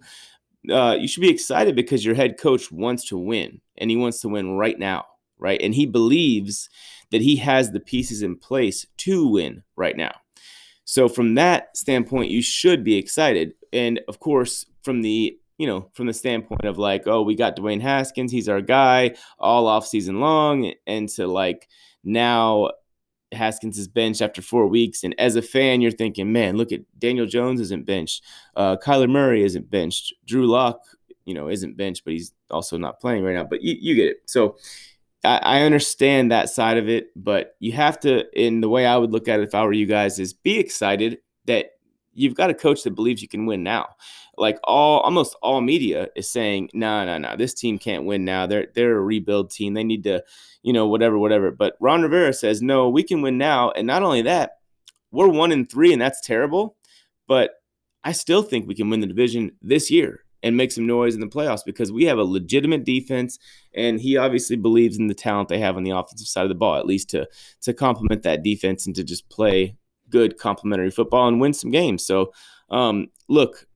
Uh, 0.70 0.96
you 0.98 1.08
should 1.08 1.20
be 1.20 1.30
excited 1.30 1.74
because 1.74 2.04
your 2.04 2.14
head 2.14 2.38
coach 2.38 2.70
wants 2.70 3.08
to 3.08 3.18
win 3.18 3.60
and 3.78 3.90
he 3.90 3.96
wants 3.96 4.20
to 4.20 4.28
win 4.28 4.56
right 4.56 4.78
now, 4.78 5.04
right? 5.38 5.60
And 5.60 5.74
he 5.74 5.86
believes 5.86 6.68
that 7.10 7.22
he 7.22 7.36
has 7.36 7.70
the 7.70 7.80
pieces 7.80 8.22
in 8.22 8.36
place 8.36 8.86
to 8.98 9.26
win 9.26 9.62
right 9.76 9.96
now. 9.96 10.12
So, 10.84 11.08
from 11.08 11.34
that 11.34 11.76
standpoint, 11.76 12.30
you 12.30 12.42
should 12.42 12.84
be 12.84 12.96
excited. 12.96 13.54
And 13.72 14.00
of 14.06 14.20
course, 14.20 14.64
from 14.82 15.02
the 15.02 15.36
you 15.58 15.66
know, 15.66 15.90
from 15.94 16.06
the 16.06 16.12
standpoint 16.12 16.64
of 16.64 16.78
like, 16.78 17.06
oh, 17.06 17.22
we 17.22 17.34
got 17.34 17.56
Dwayne 17.56 17.80
Haskins, 17.80 18.32
he's 18.32 18.48
our 18.48 18.60
guy 18.60 19.14
all 19.38 19.66
off 19.66 19.86
season 19.86 20.20
long, 20.20 20.72
and 20.86 21.08
to 21.10 21.26
like 21.26 21.68
now 22.04 22.70
Haskins 23.32 23.78
is 23.78 23.88
benched 23.88 24.22
after 24.22 24.42
four 24.42 24.66
weeks, 24.66 25.02
and 25.02 25.14
as 25.18 25.36
a 25.36 25.42
fan, 25.42 25.80
you're 25.80 25.90
thinking, 25.90 26.32
man, 26.32 26.56
look 26.56 26.72
at 26.72 26.82
Daniel 26.98 27.26
Jones 27.26 27.60
isn't 27.60 27.86
benched, 27.86 28.22
uh, 28.54 28.76
Kyler 28.76 29.10
Murray 29.10 29.42
isn't 29.44 29.70
benched, 29.70 30.14
Drew 30.26 30.46
Lock, 30.46 30.80
you 31.24 31.34
know, 31.34 31.48
isn't 31.48 31.76
benched, 31.76 32.04
but 32.04 32.12
he's 32.12 32.32
also 32.50 32.78
not 32.78 33.00
playing 33.00 33.24
right 33.24 33.34
now. 33.34 33.44
But 33.44 33.62
you, 33.62 33.76
you 33.78 33.94
get 33.94 34.06
it. 34.06 34.18
So 34.26 34.56
I, 35.24 35.38
I 35.38 35.62
understand 35.62 36.30
that 36.30 36.48
side 36.48 36.78
of 36.78 36.88
it, 36.88 37.08
but 37.16 37.56
you 37.58 37.72
have 37.72 37.98
to, 38.00 38.24
in 38.40 38.60
the 38.60 38.68
way 38.68 38.86
I 38.86 38.96
would 38.96 39.10
look 39.10 39.28
at 39.28 39.40
it 39.40 39.48
if 39.48 39.54
I 39.54 39.64
were 39.64 39.72
you 39.72 39.86
guys, 39.86 40.18
is 40.18 40.32
be 40.32 40.58
excited 40.58 41.18
that 41.46 41.72
you've 42.16 42.34
got 42.34 42.50
a 42.50 42.54
coach 42.54 42.82
that 42.82 42.94
believes 42.96 43.22
you 43.22 43.28
can 43.28 43.46
win 43.46 43.62
now. 43.62 43.86
Like 44.36 44.58
all 44.64 45.00
almost 45.00 45.36
all 45.42 45.60
media 45.60 46.08
is 46.16 46.28
saying, 46.28 46.70
no, 46.74 47.04
no, 47.06 47.18
no, 47.18 47.36
this 47.36 47.54
team 47.54 47.78
can't 47.78 48.04
win 48.04 48.24
now. 48.24 48.46
They're 48.46 48.68
they're 48.74 48.96
a 48.98 49.00
rebuild 49.00 49.50
team. 49.50 49.74
They 49.74 49.84
need 49.84 50.04
to, 50.04 50.22
you 50.62 50.72
know, 50.72 50.88
whatever, 50.88 51.18
whatever. 51.18 51.50
But 51.50 51.76
Ron 51.80 52.02
Rivera 52.02 52.32
says, 52.32 52.60
no, 52.62 52.88
we 52.88 53.02
can 53.02 53.22
win 53.22 53.38
now. 53.38 53.70
And 53.70 53.86
not 53.86 54.02
only 54.02 54.22
that, 54.22 54.58
we're 55.12 55.28
one 55.28 55.52
in 55.52 55.66
three, 55.66 55.92
and 55.92 56.02
that's 56.02 56.20
terrible. 56.20 56.76
But 57.28 57.52
I 58.04 58.12
still 58.12 58.42
think 58.42 58.66
we 58.66 58.74
can 58.74 58.90
win 58.90 59.00
the 59.00 59.06
division 59.06 59.52
this 59.62 59.90
year. 59.90 60.24
and 60.42 60.56
make 60.56 60.70
some 60.70 60.86
noise 60.86 61.14
in 61.14 61.20
the 61.20 61.26
playoffs 61.26 61.64
because 61.64 61.90
we 61.90 62.04
have 62.04 62.18
a 62.18 62.24
legitimate 62.24 62.84
defense, 62.84 63.38
and 63.74 64.00
he 64.00 64.16
obviously 64.16 64.56
believes 64.56 64.96
in 64.98 65.08
the 65.08 65.14
talent 65.14 65.48
they 65.48 65.58
have 65.58 65.76
on 65.76 65.82
the 65.82 65.90
offensive 65.90 66.28
side 66.28 66.44
of 66.44 66.48
the 66.48 66.54
ball, 66.54 66.76
at 66.76 66.86
least 66.86 67.10
to 67.10 67.26
to 67.62 67.74
complement 67.74 68.22
that 68.22 68.42
defense 68.42 68.86
and 68.86 68.94
to 68.94 69.02
just 69.04 69.28
play 69.28 69.76
good 70.10 70.38
complementary 70.38 70.90
football 70.90 71.28
and 71.28 71.40
win 71.40 71.52
some 71.52 71.70
games. 71.70 72.06
So, 72.06 72.32
um, 72.70 73.08
look, 73.28 73.66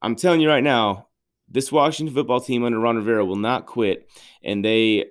I'm 0.00 0.16
telling 0.16 0.40
you 0.40 0.48
right 0.48 0.64
now, 0.64 1.08
this 1.48 1.70
Washington 1.70 2.14
football 2.14 2.40
team 2.40 2.64
under 2.64 2.78
Ron 2.78 2.96
Rivera 2.96 3.24
will 3.24 3.36
not 3.36 3.66
quit, 3.66 4.08
and 4.42 4.64
they 4.64 5.06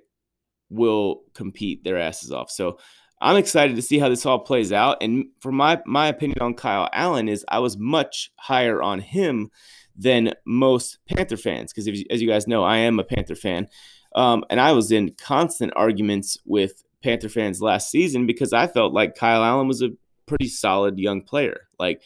will 0.70 1.24
compete 1.34 1.84
their 1.84 1.98
asses 1.98 2.32
off. 2.32 2.50
So 2.50 2.80
I'm 3.22 3.38
excited 3.38 3.76
to 3.76 3.82
see 3.82 4.00
how 4.00 4.10
this 4.10 4.26
all 4.26 4.40
plays 4.40 4.74
out. 4.74 4.98
And 5.02 5.26
for 5.40 5.52
my 5.52 5.80
my 5.86 6.08
opinion 6.08 6.40
on 6.42 6.56
Kyle 6.56 6.90
Allen 6.92 7.30
is 7.30 7.46
I 7.48 7.60
was 7.60 7.78
much 7.78 8.32
higher 8.38 8.82
on 8.82 9.00
him 9.00 9.52
than 9.96 10.34
most 10.46 10.98
Panther 11.08 11.38
fans 11.38 11.72
because 11.72 11.88
as 12.10 12.22
you 12.22 12.28
guys 12.28 12.48
know, 12.48 12.64
I 12.64 12.78
am 12.78 13.00
a 13.00 13.04
Panther 13.04 13.36
fan, 13.36 13.68
um, 14.16 14.44
and 14.50 14.60
I 14.60 14.72
was 14.72 14.92
in 14.92 15.14
constant 15.14 15.74
arguments 15.76 16.38
with 16.46 16.84
Panther 17.04 17.30
fans 17.30 17.62
last 17.62 17.92
season 17.92 18.26
because 18.26 18.54
I 18.54 18.68
felt 18.68 18.94
like 18.94 19.16
Kyle 19.16 19.44
Allen 19.44 19.68
was 19.68 19.84
a 19.84 19.90
pretty 20.32 20.48
solid 20.48 20.98
young 20.98 21.22
player. 21.22 21.68
Like 21.78 22.02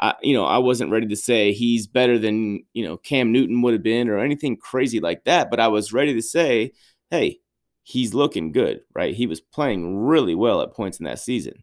I, 0.00 0.14
you 0.22 0.34
know, 0.34 0.44
I 0.44 0.58
wasn't 0.58 0.90
ready 0.90 1.06
to 1.06 1.16
say 1.16 1.52
he's 1.52 1.86
better 1.86 2.18
than, 2.18 2.64
you 2.72 2.84
know, 2.84 2.96
Cam 2.96 3.30
Newton 3.32 3.62
would 3.62 3.72
have 3.72 3.82
been 3.82 4.08
or 4.08 4.18
anything 4.18 4.56
crazy 4.56 5.00
like 5.00 5.24
that. 5.24 5.48
But 5.48 5.60
I 5.60 5.68
was 5.68 5.92
ready 5.92 6.14
to 6.14 6.22
say, 6.22 6.72
hey, 7.10 7.38
he's 7.82 8.14
looking 8.14 8.52
good, 8.52 8.80
right? 8.94 9.14
He 9.14 9.26
was 9.26 9.40
playing 9.40 9.96
really 9.96 10.34
well 10.34 10.60
at 10.60 10.74
points 10.74 10.98
in 10.98 11.04
that 11.04 11.20
season. 11.20 11.62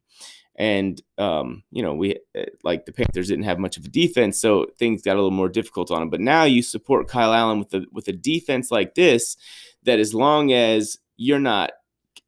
And, 0.57 1.01
um, 1.17 1.63
you 1.71 1.83
know, 1.83 1.93
we 1.95 2.17
eh, 2.33 2.45
like 2.63 2.85
the 2.85 2.93
Panthers 2.93 3.27
didn't 3.27 3.43
have 3.43 3.59
much 3.59 3.75
of 3.75 3.83
a 3.83 3.89
defense, 3.89 4.39
so 4.39 4.67
things 4.79 5.01
got 5.01 5.15
a 5.15 5.21
little 5.21 5.31
more 5.31 5.49
difficult 5.49 5.91
on 5.91 6.01
him. 6.01 6.09
But 6.09 6.21
now 6.21 6.45
you 6.45 6.61
support 6.61 7.09
Kyle 7.09 7.33
Allen 7.33 7.59
with 7.59 7.73
a 7.73 7.85
with 7.91 8.07
a 8.07 8.13
defense 8.13 8.71
like 8.71 8.95
this, 8.95 9.35
that 9.83 9.99
as 9.99 10.13
long 10.13 10.53
as 10.53 10.97
you're 11.17 11.39
not 11.39 11.71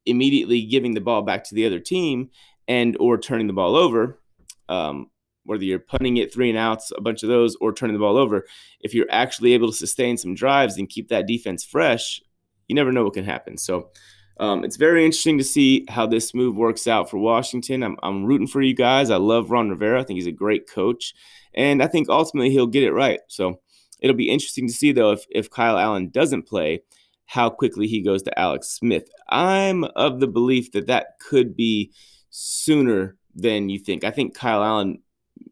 immediately 0.06 0.62
giving 0.66 0.94
the 0.94 1.02
ball 1.02 1.22
back 1.22 1.46
to 1.46 1.56
the 1.56 1.66
other 1.66 1.80
team 1.80 2.30
and 2.68 2.98
or 3.00 3.18
turning 3.18 3.48
the 3.48 3.54
ball 3.54 3.76
over, 3.76 4.20
um, 4.70 5.10
whether 5.44 5.64
you're 5.64 5.80
punting 5.80 6.18
it 6.18 6.34
three 6.34 6.50
and 6.50 6.58
outs, 6.58 6.92
a 6.96 7.02
bunch 7.02 7.24
of 7.24 7.30
those, 7.30 7.56
or 7.62 7.74
turning 7.74 7.94
the 7.94 8.00
ball 8.00 8.18
over, 8.18 8.46
if 8.82 8.94
you're 8.94 9.08
actually 9.10 9.54
able 9.54 9.68
to 9.68 9.78
sustain 9.78 10.18
some 10.18 10.36
drives 10.36 10.78
and 10.78 10.90
keep 10.90 11.08
that 11.08 11.28
defense 11.28 11.64
fresh, 11.64 12.22
you 12.68 12.76
never 12.76 12.92
know 12.92 13.04
what 13.04 13.14
can 13.14 13.24
happen. 13.24 13.58
So 13.58 13.90
um, 14.40 14.64
it's 14.64 14.76
very 14.76 15.06
interesting 15.06 15.38
to 15.38 15.44
see 15.44 15.86
how 15.90 16.06
this 16.06 16.34
move 16.34 16.56
works 16.56 16.86
out 16.86 17.10
for 17.10 17.18
Washington. 17.18 17.82
I'm, 17.84 17.98
I'm 18.04 18.26
rooting 18.26 18.48
for 18.48 18.62
you 18.62 18.76
guys. 18.76 19.10
I 19.10 19.18
love 19.18 19.50
Ron 19.52 19.70
Rivera. 19.70 20.00
I 20.00 20.04
think 20.04 20.18
he's 20.18 20.28
a 20.28 20.32
great 20.32 20.70
coach, 20.70 21.14
and 21.56 21.82
I 21.82 21.88
think 21.88 22.10
ultimately 22.10 22.52
he'll 22.52 22.68
get 22.68 22.84
it 22.84 22.92
right. 22.92 23.20
So 23.28 23.60
it'll 24.00 24.16
be 24.16 24.30
interesting 24.30 24.68
to 24.68 24.74
see 24.74 24.92
though 24.92 25.12
if 25.12 25.26
if 25.32 25.50
Kyle 25.50 25.78
Allen 25.78 26.10
doesn't 26.10 26.44
play, 26.44 26.84
how 27.26 27.50
quickly 27.50 27.88
he 27.88 28.02
goes 28.02 28.22
to 28.24 28.40
Alex 28.40 28.70
Smith. 28.70 29.10
I'm 29.30 29.86
of 29.96 30.20
the 30.20 30.28
belief 30.28 30.72
that 30.74 30.88
that 30.88 31.20
could 31.20 31.56
be 31.56 31.92
sooner 32.40 33.18
than 33.34 33.70
you 33.70 33.80
think. 33.80 34.04
I 34.04 34.12
think 34.12 34.36
Kyle 34.36 34.64
Allen 34.64 35.00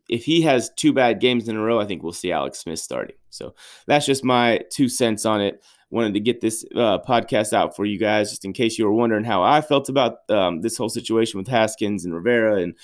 if 0.08 0.24
he 0.24 0.42
has 0.42 0.70
two 0.76 0.94
bad 0.94 1.20
games 1.20 1.48
in 1.48 1.56
a 1.56 1.62
row, 1.62 1.80
I 1.80 1.86
think 1.86 2.04
we'll 2.04 2.14
see 2.14 2.32
Alex 2.32 2.60
Smith 2.60 2.80
starting. 2.80 3.16
So 3.30 3.56
that's 3.88 4.06
just 4.06 4.24
my 4.24 4.62
two 4.70 4.88
cents 4.88 5.26
on 5.26 5.42
it. 5.42 5.64
Wanted 5.90 6.14
to 6.16 6.20
get 6.20 6.42
this 6.42 6.66
uh, 6.76 7.00
podcast 7.00 7.54
out 7.54 7.76
for 7.76 7.86
you 7.86 7.98
guys, 7.98 8.30
just 8.30 8.46
in 8.46 8.54
case 8.54 8.78
you 8.78 8.86
were 8.86 8.94
wondering 8.94 9.24
how 9.24 9.44
I 9.44 9.62
felt 9.62 9.90
about 9.90 10.30
um, 10.30 10.62
this 10.62 10.78
whole 10.78 10.90
situation 10.90 11.38
with 11.38 11.48
Haskins 11.48 12.06
and 12.06 12.14
Rivera 12.14 12.62
and 12.62 12.76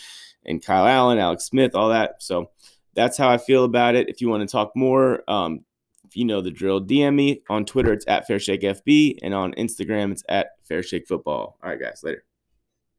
and 0.45 0.63
Kyle 0.63 0.87
Allen, 0.87 1.19
Alex 1.19 1.45
Smith, 1.45 1.75
all 1.75 1.89
that. 1.89 2.23
So 2.23 2.49
that's 2.95 3.17
how 3.17 3.29
I 3.29 3.37
feel 3.37 3.63
about 3.63 3.95
it. 3.95 4.09
If 4.09 4.21
you 4.21 4.29
want 4.29 4.47
to 4.47 4.51
talk 4.51 4.71
more, 4.75 5.23
um, 5.27 5.65
you 6.13 6.25
know 6.25 6.41
the 6.41 6.51
drill. 6.51 6.81
DM 6.81 7.15
me 7.15 7.41
on 7.49 7.65
Twitter. 7.65 7.93
It's 7.93 8.05
at 8.07 8.27
FairShakeFB, 8.27 9.19
and 9.21 9.33
on 9.33 9.53
Instagram, 9.53 10.11
it's 10.11 10.23
at 10.29 10.51
FairShakeFootball. 10.69 11.25
All 11.27 11.57
right, 11.63 11.79
guys, 11.79 12.01
later. 12.03 12.23